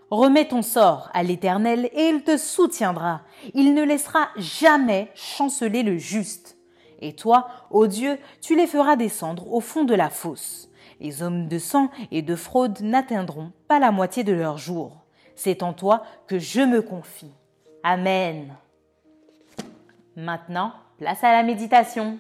[0.09, 3.21] Remets ton sort à l'Éternel et il te soutiendra.
[3.53, 6.57] Il ne laissera jamais chanceler le juste.
[6.99, 10.69] Et toi, ô Dieu, tu les feras descendre au fond de la fosse.
[10.99, 15.00] Les hommes de sang et de fraude n'atteindront pas la moitié de leur jour.
[15.35, 17.31] C'est en toi que je me confie.
[17.83, 18.55] Amen.
[20.15, 22.19] Maintenant, place à la méditation.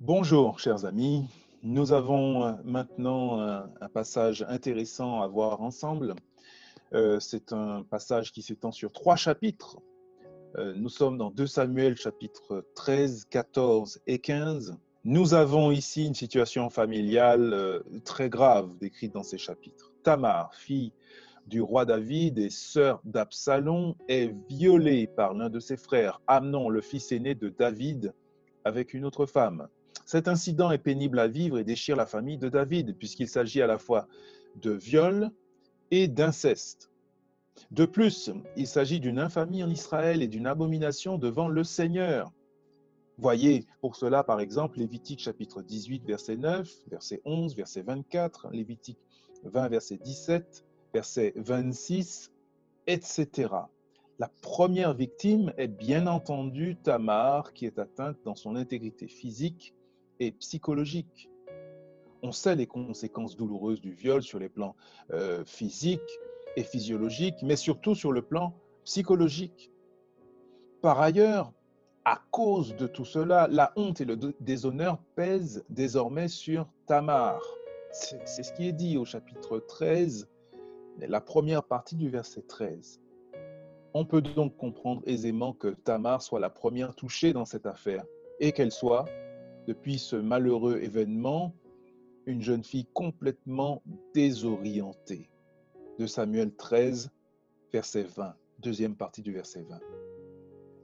[0.00, 1.28] Bonjour, chers amis.
[1.64, 6.14] Nous avons euh, maintenant un, passage intéressant à voir ensemble.
[6.94, 9.78] Euh, c'est un passage qui s'étend sur trois chapitres.
[10.56, 14.78] Euh, nous sommes dans 2 Samuel chapitres 13, 14 et 15.
[15.04, 19.92] Nous avons ici une situation familiale très grave décrite dans ces chapitres.
[20.04, 20.92] Tamar, fille
[21.46, 26.82] du roi David et sœur d'Absalom, est violée par l'un de ses frères, Amnon, le
[26.82, 28.12] fils aîné de David,
[28.64, 29.68] avec une autre femme.
[30.08, 33.66] Cet incident est pénible à vivre et déchire la famille de David, puisqu'il s'agit à
[33.66, 34.08] la fois
[34.56, 35.30] de viol
[35.90, 36.90] et d'inceste.
[37.72, 42.32] De plus, il s'agit d'une infamie en Israël et d'une abomination devant le Seigneur.
[43.18, 48.98] Voyez pour cela, par exemple, Lévitique chapitre 18, verset 9, verset 11, verset 24, Lévitique
[49.44, 52.32] 20, verset 17, verset 26,
[52.86, 53.28] etc.
[54.18, 59.74] La première victime est bien entendu Tamar, qui est atteinte dans son intégrité physique
[60.20, 61.30] et psychologique.
[62.22, 64.74] On sait les conséquences douloureuses du viol sur les plans
[65.12, 66.18] euh, physiques
[66.56, 68.54] et physiologiques, mais surtout sur le plan
[68.84, 69.70] psychologique.
[70.80, 71.52] Par ailleurs,
[72.04, 77.40] à cause de tout cela, la honte et le déshonneur pèsent désormais sur Tamar.
[77.92, 80.28] C'est ce qui est dit au chapitre 13,
[81.00, 83.00] la première partie du verset 13.
[83.94, 88.04] On peut donc comprendre aisément que Tamar soit la première touchée dans cette affaire
[88.40, 89.06] et qu'elle soit
[89.68, 91.54] depuis ce malheureux événement,
[92.24, 93.82] une jeune fille complètement
[94.14, 95.28] désorientée.
[95.98, 97.10] De Samuel 13,
[97.70, 99.78] verset 20, deuxième partie du verset 20.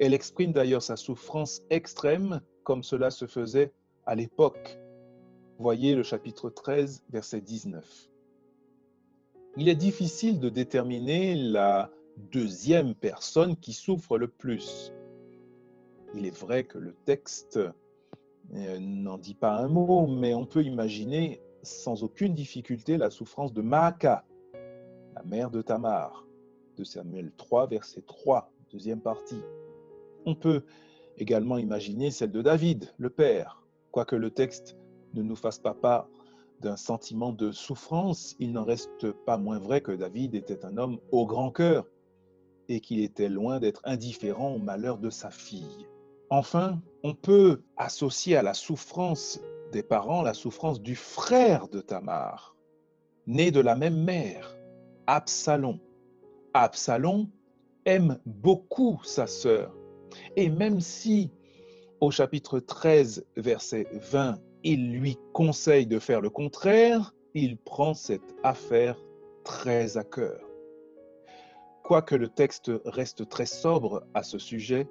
[0.00, 3.72] Elle exprime d'ailleurs sa souffrance extrême comme cela se faisait
[4.04, 4.78] à l'époque.
[5.58, 8.10] Voyez le chapitre 13, verset 19.
[9.56, 11.90] Il est difficile de déterminer la
[12.32, 14.92] deuxième personne qui souffre le plus.
[16.14, 17.58] Il est vrai que le texte
[18.50, 23.62] n'en dit pas un mot, mais on peut imaginer sans aucune difficulté la souffrance de
[23.62, 24.24] Maaka,
[25.14, 26.26] la mère de Tamar,
[26.76, 29.40] de Samuel 3, verset 3, deuxième partie.
[30.26, 30.64] On peut
[31.16, 33.62] également imaginer celle de David, le père.
[33.92, 34.76] Quoique le texte
[35.14, 36.08] ne nous fasse pas part
[36.60, 40.98] d'un sentiment de souffrance, il n'en reste pas moins vrai que David était un homme
[41.12, 41.86] au grand cœur.
[42.68, 45.86] et qu'il était loin d'être indifférent au malheur de sa fille.
[46.30, 49.40] Enfin, on peut associer à la souffrance
[49.72, 52.56] des parents la souffrance du frère de Tamar,
[53.26, 54.56] né de la même mère,
[55.06, 55.78] Absalom.
[56.54, 57.28] Absalom
[57.84, 59.74] aime beaucoup sa sœur.
[60.36, 61.32] Et même si
[62.00, 68.34] au chapitre 13, verset 20, il lui conseille de faire le contraire, il prend cette
[68.42, 68.96] affaire
[69.42, 70.40] très à cœur.
[71.82, 74.88] Quoique le texte reste très sobre à ce sujet,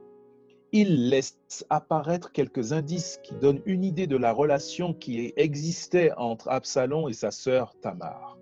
[0.73, 1.37] il laisse
[1.69, 7.13] apparaître quelques indices qui donnent une idée de la relation qui existait entre Absalom et
[7.13, 8.39] sa sœur Tamar.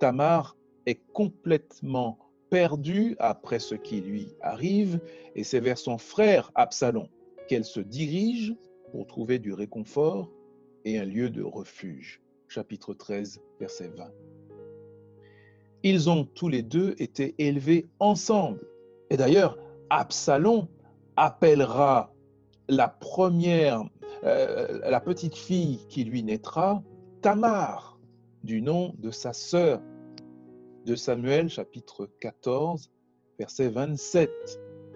[0.00, 2.18] Tamar est complètement
[2.50, 4.98] perdue après ce qui lui arrive
[5.36, 7.06] et c'est vers son frère Absalom
[7.48, 8.52] qu'elle se dirige
[8.90, 10.28] pour trouver du réconfort
[10.84, 12.20] et un lieu de refuge.
[12.48, 14.10] Chapitre 13, verset 20.
[15.84, 18.60] Ils ont tous les deux été élevés ensemble.
[19.08, 19.56] Et d'ailleurs,
[19.88, 20.66] Absalom
[21.16, 22.12] appellera
[22.68, 23.82] la première,
[24.24, 26.82] euh, la petite fille qui lui naîtra,
[27.20, 27.98] Tamar,
[28.42, 29.80] du nom de sa sœur.
[30.84, 32.90] De Samuel, chapitre 14,
[33.38, 34.30] verset 27.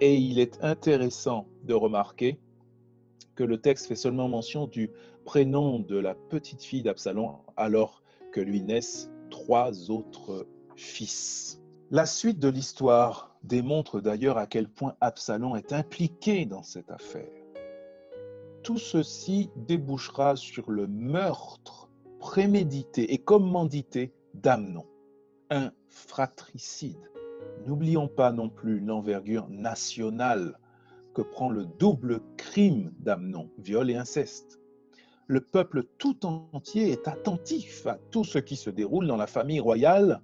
[0.00, 2.40] Et il est intéressant de remarquer
[3.36, 4.90] que le texte fait seulement mention du
[5.24, 8.02] prénom de la petite fille d'Absalom, alors
[8.32, 11.60] que lui naissent trois autres fils.
[11.90, 17.30] La suite de l'histoire démontre d'ailleurs à quel point Absalom est impliqué dans cette affaire.
[18.62, 24.84] Tout ceci débouchera sur le meurtre prémédité et commandité d'Amnon,
[25.50, 27.10] un fratricide.
[27.66, 30.58] N'oublions pas non plus l'envergure nationale
[31.14, 34.60] que prend le double crime d'Amnon, viol et inceste.
[35.28, 39.60] Le peuple tout entier est attentif à tout ce qui se déroule dans la famille
[39.60, 40.20] royale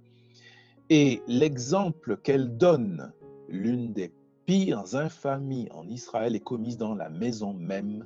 [0.89, 3.13] et l'exemple qu'elle donne,
[3.47, 4.13] l'une des
[4.45, 8.05] pires infamies en Israël, est commise dans la maison même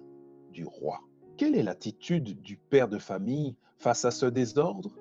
[0.51, 1.01] du roi.
[1.37, 4.91] Quelle est l'attitude du père de famille face à ce désordre?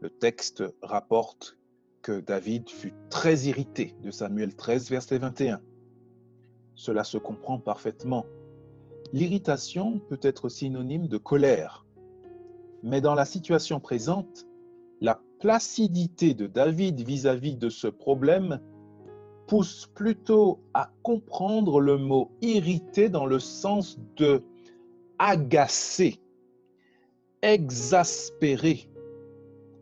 [0.00, 1.58] Le texte rapporte
[2.02, 5.60] que David fut très irrité de Samuel 13, verset 21.
[6.74, 8.26] Cela se comprend parfaitement.
[9.12, 11.86] L'irritation peut être synonyme de colère,
[12.82, 14.46] mais dans la situation présente,
[15.00, 18.60] la placidité de David vis-à-vis de ce problème
[19.48, 24.44] pousse plutôt à comprendre le mot irrité dans le sens de
[25.18, 26.20] agacer,
[27.42, 28.88] exaspérer,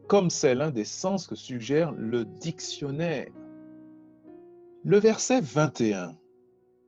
[0.08, 3.28] comme c'est l'un des sens que suggère le dictionnaire.
[4.82, 6.16] Le verset 21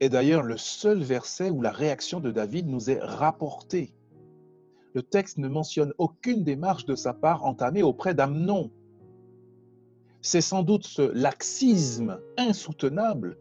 [0.00, 3.92] est d'ailleurs le seul verset où la réaction de David nous est rapportée.
[4.94, 8.70] Le texte ne mentionne aucune démarche de sa part entamée auprès d'Amnon.
[10.20, 13.38] C'est sans doute ce laxisme insoutenable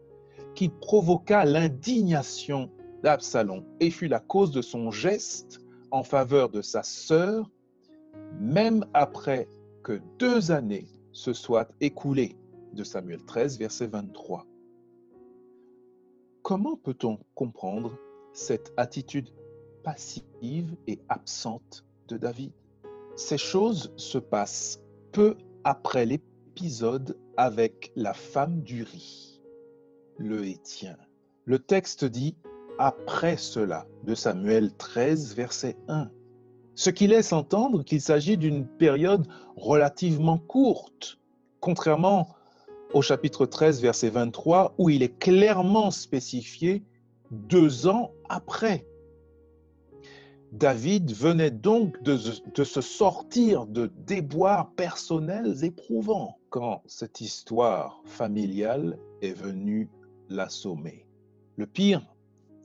[0.54, 2.70] qui provoqua l'indignation
[3.02, 5.60] d'Absalom et fut la cause de son geste
[5.90, 7.50] en faveur de sa sœur,
[8.40, 9.48] même après
[9.82, 12.36] que deux années se soient écoulées
[12.72, 14.46] de Samuel 13, verset 23.
[16.42, 17.96] Comment peut-on comprendre
[18.32, 19.28] cette attitude
[19.82, 22.52] passive et absente de David
[23.16, 24.80] Ces choses se passent
[25.12, 29.40] peu après l'épisode avec la femme du riz,
[30.18, 30.96] le Hétien.
[31.44, 32.36] Le texte dit
[32.78, 36.10] après cela de Samuel 13, verset 1,
[36.74, 41.18] ce qui laisse entendre qu'il s'agit d'une période relativement courte,
[41.60, 42.28] contrairement
[42.94, 46.82] au chapitre 13, verset 23, où il est clairement spécifié
[47.30, 48.86] deux ans après.
[50.52, 59.32] David venait donc de, se sortir de déboires personnels éprouvants quand cette histoire familiale est
[59.32, 59.88] venue
[60.28, 61.06] l'assommer.
[61.56, 62.06] Le pire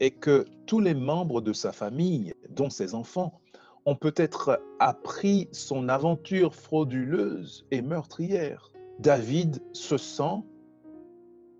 [0.01, 3.39] est que tous les membres de sa famille, dont ses enfants,
[3.85, 8.69] ont peut-être appris son aventure frauduleuse et meurtrière.
[8.99, 10.43] David se sent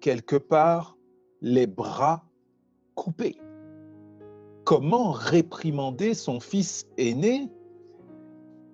[0.01, 0.97] quelque part
[1.39, 2.25] les bras
[2.95, 3.39] coupés.
[4.67, 7.49] Comment réprimander son fils aîné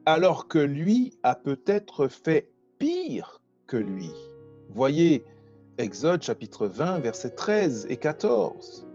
[0.07, 4.09] alors que lui a peut-être fait pire que lui?
[4.69, 5.23] Voyez
[5.77, 8.87] Exode chapitre 20, versets 13 et 14.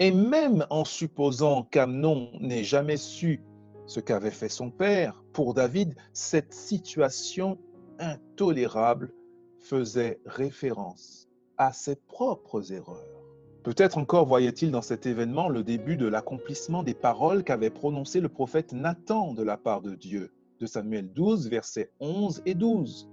[0.00, 3.40] Et même en supposant qu'Amnon n'ait jamais su
[3.86, 7.56] ce qu'avait fait son père, pour David, cette situation
[8.00, 9.12] intolérable
[9.60, 13.19] faisait référence à ses propres erreurs.
[13.62, 18.30] Peut-être encore voyait-il dans cet événement le début de l'accomplissement des paroles qu'avait prononcées le
[18.30, 23.10] prophète Nathan de la part de Dieu, de Samuel 12, versets 11 et 12.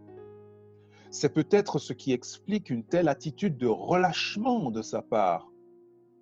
[1.11, 5.51] C'est peut-être ce qui explique une telle attitude de relâchement de sa part.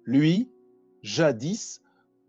[0.06, 0.50] Lui,
[1.04, 1.82] jadis,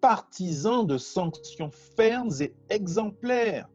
[0.03, 3.71] partisan de sanctions fermes et exemplaires.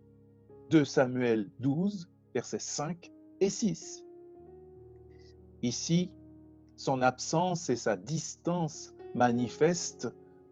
[0.70, 4.06] De Samuel 12, versets 5 et 6.
[5.64, 6.12] Ici,
[6.82, 10.08] son absence et sa distance manifestes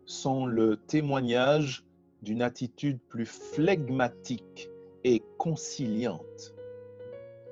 [0.05, 1.84] sont le témoignage
[2.21, 4.69] d'une attitude plus flegmatique
[5.03, 6.53] et conciliante.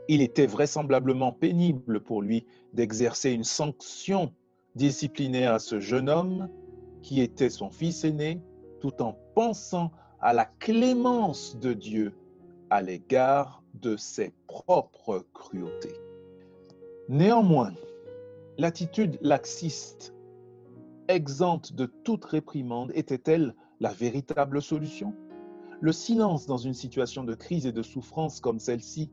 [0.07, 4.31] Il était vraisemblablement pénible pour lui d'exercer une sanction
[4.75, 6.47] disciplinaire à ce jeune homme
[7.01, 8.39] qui était son fils aîné,
[8.79, 12.13] tout en pensant à la clémence de Dieu
[12.69, 15.95] à l'égard de ses propres cruautés.
[17.09, 17.73] Néanmoins,
[18.57, 20.13] l'attitude laxiste,
[21.07, 25.13] exempte de toute réprimande, était-elle la véritable solution?
[25.79, 29.11] Le silence dans une situation de crise et de souffrance comme celle-ci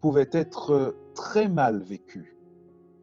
[0.00, 2.36] pouvait être très mal vécu.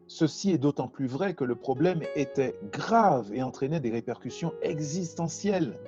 [0.08, 5.78] Ceci est d'autant plus vrai que le problème était grave et entraînait des répercussions existentielles.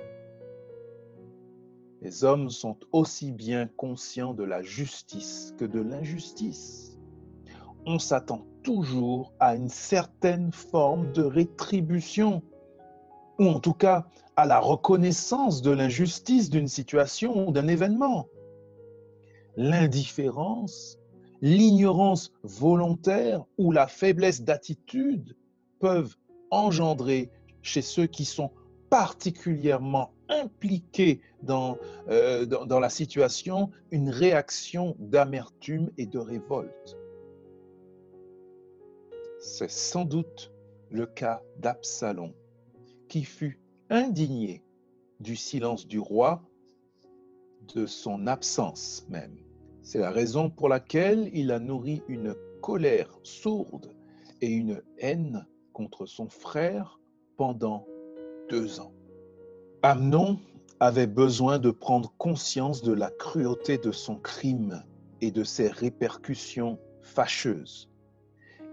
[2.01, 6.97] Les hommes sont aussi bien conscients de la justice que de l'injustice.
[7.85, 12.41] On s'attend toujours à une certaine forme de rétribution,
[13.39, 18.27] ou en tout cas à la reconnaissance de l'injustice d'une situation ou d'un événement.
[19.55, 20.97] L'indifférence
[21.43, 25.35] l'ignorance volontaire ou la faiblesse d'attitude
[25.79, 26.15] peuvent
[26.51, 27.29] engendrer
[27.61, 28.49] chez ceux qui sont
[28.89, 32.45] particulièrement impliqués dans, euh,
[32.79, 36.97] la situation une réaction d'amertume et de révolte.
[39.45, 40.53] C'est sans doute
[40.89, 42.31] le cas d'Absalom,
[43.09, 44.63] qui fut indigné
[45.19, 46.41] du silence du roi,
[47.75, 49.35] de son absence même.
[49.81, 53.93] C'est la raison pour laquelle il a nourri une colère sourde
[54.39, 57.01] et une haine contre son frère
[57.35, 57.85] pendant
[58.49, 58.93] deux ans.
[59.81, 60.39] Amnon
[60.79, 64.85] avait besoin de prendre conscience de la cruauté de son crime
[65.19, 67.92] et de ses répercussions fâcheuses.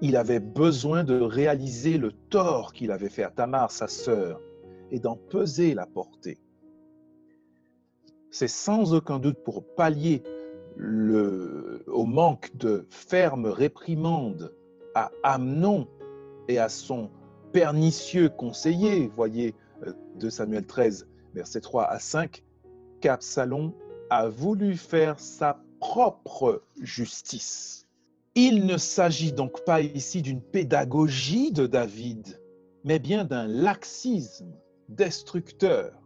[0.03, 4.41] Il avait besoin de réaliser le tort qu'il avait fait à Tamar, sa sœur,
[4.91, 6.39] et d'en peser la portée.
[8.31, 10.23] C'est sans aucun doute pour pallier
[10.77, 14.55] le, au manque de ferme réprimande
[14.95, 15.87] à Amnon
[16.49, 17.11] et à son
[17.53, 19.55] pernicieux conseiller, voyez
[19.87, 22.43] euh, de Samuel 13, versets 3 à 5,
[23.01, 23.73] qu'Absalom
[24.09, 27.80] a voulu faire sa propre justice.
[28.37, 32.41] Il ne s'agit donc pas ici d'une pédagogie de David,
[32.85, 34.55] mais bien d'un laxisme
[34.89, 36.01] destructeur.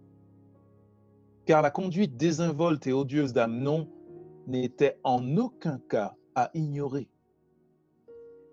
[1.44, 3.88] Car la conduite désinvolte et odieuse d'Amnon
[4.46, 7.08] n'était en aucun cas à ignorer.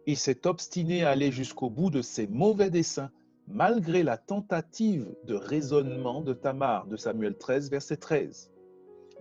[0.05, 3.11] Il s'est obstiné à aller jusqu'au bout de ses mauvais desseins,
[3.47, 8.51] malgré la tentative de raisonnement de Tamar, de Samuel 13, verset 13.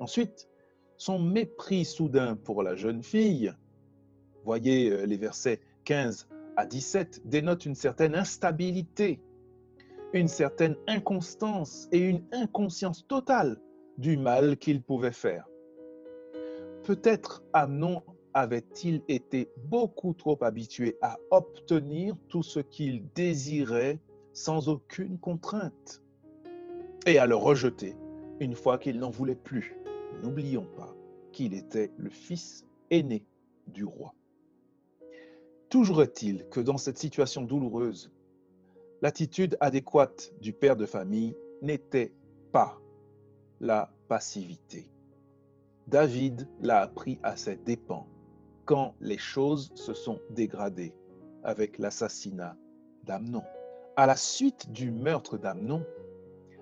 [0.00, 0.48] Ensuite,
[0.96, 3.54] son mépris soudain pour la jeune fille,
[4.50, 6.26] voyez euh, les versets 15
[6.56, 9.20] à 17, dénote une certaine instabilité,
[10.12, 13.60] une certaine inconstance et une inconscience totale
[13.96, 15.46] du mal qu'il pouvait faire.
[16.82, 18.02] Peut-être Amnon
[18.34, 24.00] avait-il été beaucoup trop habitué à obtenir tout ce qu'il désirait
[24.32, 26.02] sans aucune contrainte
[27.06, 27.94] et à le rejeter
[28.40, 29.76] une fois qu'il n'en voulait plus.
[30.24, 30.92] N'oublions pas
[31.30, 33.24] qu'il était le fils aîné
[33.68, 34.12] du roi.
[35.70, 38.10] Toujours est-il que dans cette situation douloureuse,
[39.02, 42.12] l'attitude adéquate du père de famille n'était
[42.50, 42.80] pas
[43.60, 44.90] la passivité.
[45.86, 48.08] David l'a appris à ses dépens
[48.64, 50.92] quand les choses se sont dégradées
[51.44, 52.56] avec l'assassinat
[53.04, 53.44] d'Amnon.
[53.96, 55.86] À la suite du meurtre d'Amnon,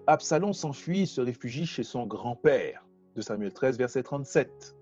[0.07, 2.87] Absalom s'enfuit et se réfugie chez son grand-père,
[3.17, 4.77] de Samuel 13, verset 37,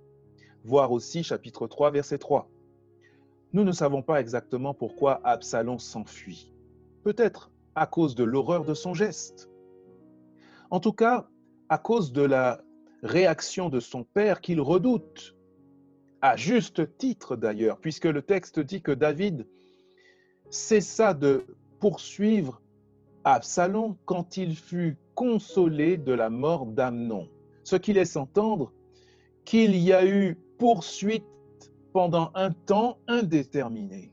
[0.65, 2.51] voire aussi chapitre 3, verset 3.
[3.57, 6.53] Nous ne savons pas exactement pourquoi Absalom s'enfuit.
[7.05, 9.49] Peut-être à cause de l'horreur de son geste.
[10.69, 11.27] En tout cas,
[11.71, 12.61] à cause de la
[13.03, 15.35] réaction de son père qu'il redoute,
[16.21, 19.49] à juste titre d'ailleurs, puisque le texte dit que David
[20.51, 21.47] cessa de
[21.81, 22.61] poursuivre
[23.25, 27.27] Absalom quand il fut consolé de la mort d'Amnon,
[27.65, 28.75] ce qui laisse entendre
[29.47, 31.25] qu'il y a eu poursuite
[31.97, 34.13] pendant un temps indéterminé.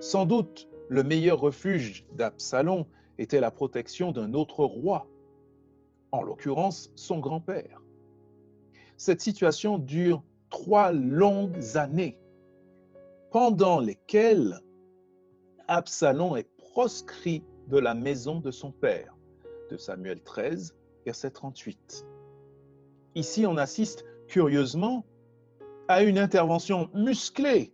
[0.00, 2.86] Sans doute, le meilleur refuge d'Absalom
[3.18, 5.06] était la protection d'un autre roi,
[6.12, 7.82] en l'occurrence son grand-père.
[8.96, 12.18] Cette situation dure trois longues années,
[13.30, 14.62] pendant lesquelles
[15.68, 19.14] Absalom est proscrit de la maison de son père,
[19.70, 22.06] de Samuel 13, verset 38.
[23.14, 25.04] Ici, on assiste curieusement
[25.88, 27.72] à une intervention musclée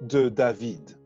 [0.00, 0.98] de David.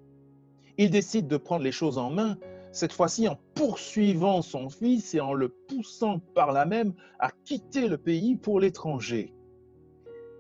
[0.79, 2.37] Il décide de prendre les choses en main,
[2.73, 7.89] cette fois-ci en poursuivant son fils et en le poussant par là même à quitter
[7.89, 9.35] le pays pour l'étranger.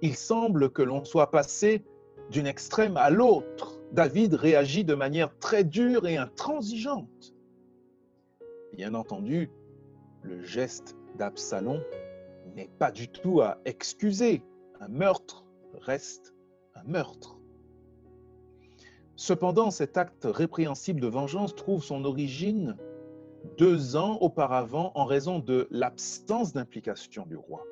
[0.00, 1.84] Il semble que l'on soit passé
[2.30, 3.80] d'une extrême à l'autre.
[3.92, 7.34] David réagit de manière très dure et intransigeante.
[8.72, 9.50] Bien entendu,
[10.22, 11.82] le geste d'Absalom
[12.56, 14.42] n'est pas du tout à excuser.
[14.80, 15.41] Un meurtre
[15.80, 16.34] reste
[16.74, 17.38] un meurtre.
[19.16, 22.76] Cependant, cet acte répréhensible de vengeance trouve son origine
[23.58, 27.64] deux ans auparavant en raison de l'absence d'implication du roi.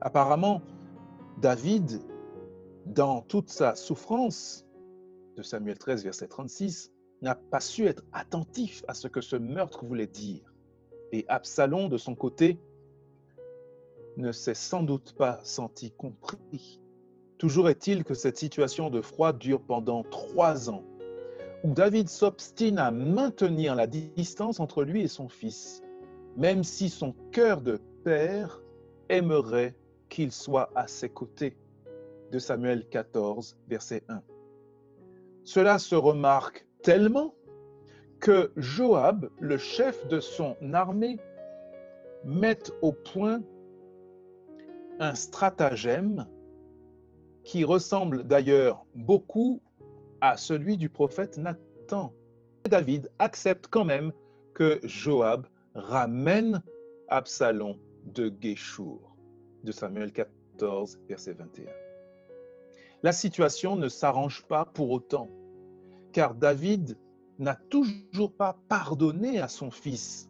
[0.00, 0.62] Apparemment,
[1.40, 2.00] David,
[2.86, 4.64] dans toute sa souffrance,
[5.36, 6.92] de Samuel 13, verset 36,
[7.22, 10.52] n'a pas su être attentif à ce que ce meurtre voulait dire.
[11.12, 12.60] Et Absalom, de son côté,
[14.16, 16.80] ne s'est sans doute pas senti compris.
[17.38, 20.82] Toujours est-il que cette situation de froid dure pendant trois ans,
[21.62, 25.82] où David s'obstine à maintenir la distance entre lui et son fils,
[26.36, 28.60] même si son cœur de père
[29.08, 29.76] aimerait
[30.08, 31.56] qu'il soit à ses côtés.
[32.32, 34.20] De Samuel 14, verset 1.
[35.44, 37.34] Cela se remarque tellement
[38.20, 41.18] que Joab, le chef de son armée,
[42.24, 43.40] met au point
[44.98, 46.26] un stratagème
[47.48, 49.62] qui ressemble d'ailleurs beaucoup
[50.20, 52.12] à celui du prophète Nathan.
[52.68, 54.12] David accepte quand même
[54.52, 56.62] que Joab ramène
[57.08, 59.16] Absalom de Guéchour,
[59.64, 61.64] de Samuel 14, verset 21.
[63.02, 65.30] La situation ne s'arrange pas pour autant,
[66.12, 66.98] car David
[67.38, 70.28] n'a toujours pas pardonné à son fils.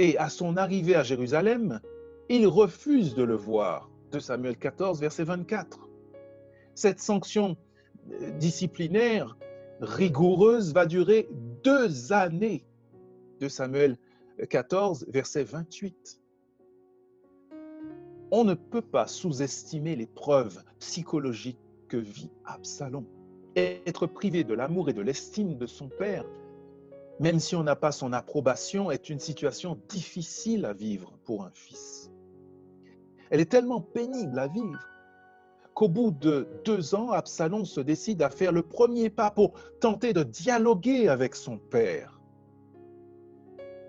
[0.00, 1.80] Et à son arrivée à Jérusalem,
[2.28, 5.91] il refuse de le voir, de Samuel 14, verset 24.
[6.74, 7.56] Cette sanction
[8.10, 9.36] euh, disciplinaire
[9.80, 11.28] rigoureuse va durer
[11.62, 12.64] deux années,
[13.40, 13.98] de Samuel
[14.48, 16.20] 14, verset 28.
[18.30, 21.58] On ne peut pas sous-estimer les preuves psychologiques
[21.88, 23.04] que vit Absalom.
[23.56, 26.24] Être privé de l'amour et de l'estime de son père,
[27.20, 31.50] même si on n'a pas son approbation, est une situation difficile à vivre pour un
[31.52, 32.10] fils.
[33.30, 34.78] Elle est tellement pénible à vivre
[35.74, 40.12] qu'au bout de deux ans, Absalom se décide à faire le premier pas pour tenter
[40.12, 42.20] de dialoguer avec son père.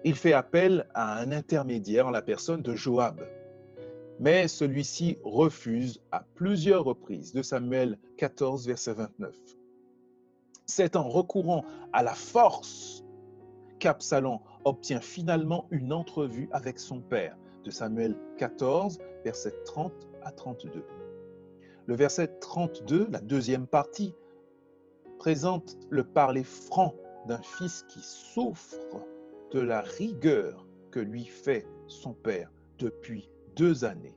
[0.03, 3.21] Il fait appel à un intermédiaire en la personne de Joab
[4.19, 9.35] mais celui-ci refuse à plusieurs reprises, de Samuel 14, verset 29.
[10.65, 13.03] C'est en recourant à la force
[13.79, 20.85] qu'Absalom obtient finalement une entrevue avec son père, de Samuel 14, verset 30 à 32.
[21.85, 24.15] Le verset 32, la deuxième partie,
[25.19, 26.95] présente le parler franc
[27.27, 29.05] d'un fils qui souffre
[29.51, 34.15] de la rigueur que lui fait son père depuis deux années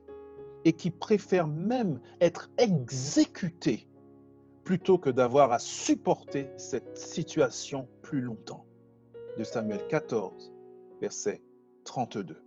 [0.63, 3.87] et qui préfère même être exécuté
[4.63, 8.65] plutôt que d'avoir à supporter cette situation plus longtemps.
[9.37, 10.53] De Samuel 14,
[10.99, 11.41] verset
[11.83, 12.41] 32.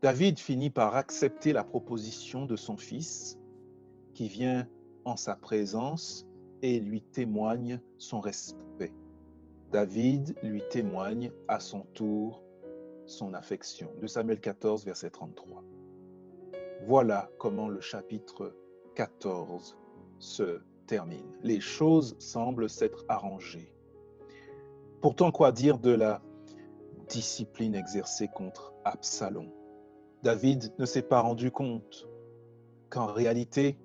[0.00, 3.37] David finit par accepter la proposition de son fils
[4.18, 4.66] qui vient
[5.04, 6.26] en sa présence
[6.60, 8.92] et lui témoigne son respect.
[9.70, 12.42] David lui témoigne à son tour
[13.06, 13.88] son affection.
[14.02, 15.62] De Samuel 14, verset 33.
[16.84, 18.56] Voilà comment le chapitre
[18.96, 19.76] 14
[20.18, 21.36] se termine.
[21.44, 23.72] Les choses semblent s'être arrangées.
[25.00, 26.20] Pourtant, quoi dire de la
[27.08, 29.48] discipline exercée contre Absalom?
[30.24, 32.08] David ne s'est pas rendu compte
[32.90, 33.78] qu'en réalité,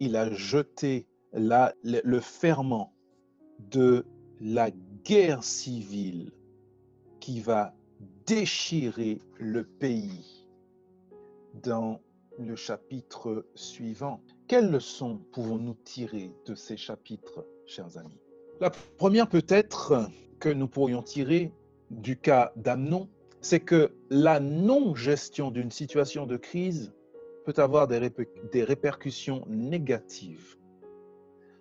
[0.00, 2.94] il a jeté le ferment
[3.58, 4.04] de
[4.40, 4.70] la
[5.04, 6.32] guerre civile
[7.20, 7.74] qui va
[8.26, 10.46] déchirer le pays
[11.62, 12.00] dans
[12.38, 14.22] le chapitre suivant.
[14.46, 18.20] Quelles leçons pouvons-nous tirer de ces chapitres, chers amis?
[18.60, 20.08] La première peut-être
[20.40, 21.52] que nous pourrions tirer
[21.90, 23.08] du cas d'Amnon,
[23.40, 26.92] c'est que la non-gestion d'une situation de crise
[27.52, 30.58] peut avoir des, répercussions négatives.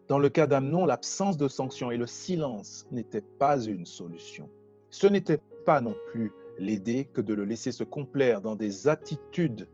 [0.09, 4.49] Dans le cas d'Amnon, l'absence de sanctions et le silence n'étaient pas une solution.
[4.89, 9.69] Ce n'était pas non plus l'aider que de le laisser se complaire dans des attitudes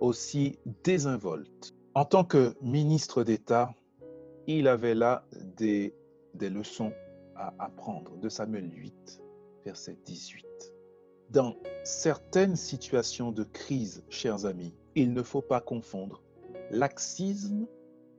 [0.00, 1.74] aussi désinvolte.
[1.94, 3.74] En tant que ministre d'État,
[4.46, 5.24] il avait là
[5.56, 5.94] des,
[6.34, 6.92] des leçons
[7.36, 9.22] à apprendre de Samuel 8,
[9.64, 10.44] verset 18.
[11.30, 16.22] Dans certaines situations de crise, chers amis, il ne faut pas confondre
[16.70, 17.66] laxisme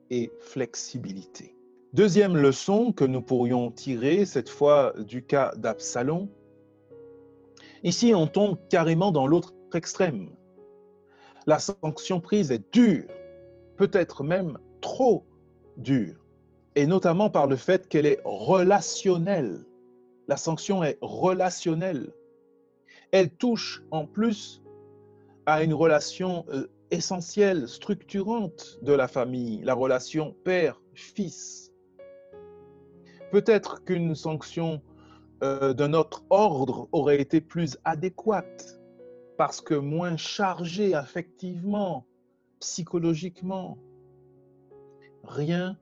[0.10, 1.56] et flexibilité.
[1.94, 6.30] Deuxième leçon que nous pourrions tirer, cette fois du cas d'Absalom.
[7.84, 10.30] Ici, on tombe carrément dans l'autre extrême.
[11.48, 13.06] La sanction prise est dure,
[13.76, 15.26] peut-être même trop
[15.78, 16.26] dure,
[16.76, 19.66] et notamment par le fait qu'elle est relationnelle.
[20.28, 22.14] La sanction est relationnelle.
[23.12, 24.62] Elle touche en plus
[25.50, 31.72] à une relation euh, essentielle, structurante de la famille, la relation père-fils.
[33.32, 34.82] Peut-être qu'une sanction
[35.44, 38.80] euh, d'un autre ordre aurait été plus adéquate
[39.38, 42.06] parce que moins chargée affectivement,
[42.60, 43.78] psychologiquement.
[45.24, 45.78] Rien,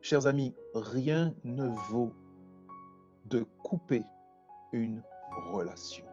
[0.00, 2.12] chers amis, rien ne vaut
[3.24, 4.04] de couper
[4.72, 5.02] une
[5.52, 6.04] relation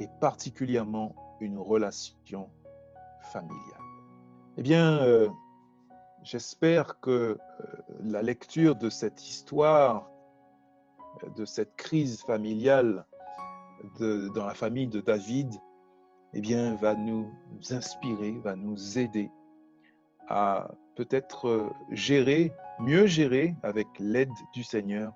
[0.00, 2.50] et particulièrement une relation
[3.32, 3.80] familiale.
[4.56, 5.28] Eh bien, euh,
[6.22, 7.38] j'espère que euh,
[8.00, 10.10] la lecture de cette histoire,
[11.22, 13.04] euh, de cette crise familiale
[13.98, 15.52] dans la famille de David,
[16.32, 17.30] eh bien, va nous
[17.70, 19.30] inspirer, va nous aider
[20.28, 25.12] à peut-être gérer, mieux gérer avec l'aide du Seigneur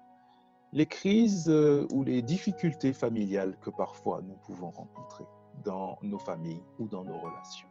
[0.72, 5.24] les crises euh, ou les difficultés familiales que parfois nous pouvons rencontrer
[5.64, 7.68] dans nos familles ou dans nos relations.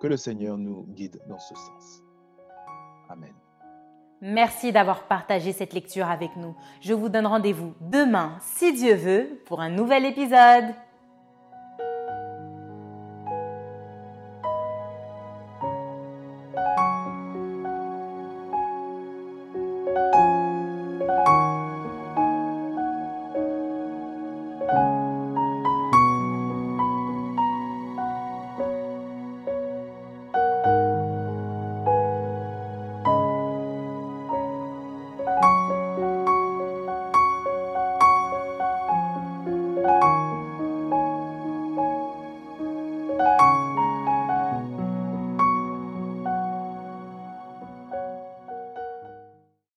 [0.00, 2.02] Que le Seigneur nous guide dans ce sens.
[3.08, 3.34] Amen.
[4.20, 6.56] Merci d'avoir partagé cette lecture avec nous.
[6.80, 10.74] Je vous donne rendez-vous demain, si Dieu veut, pour un nouvel épisode.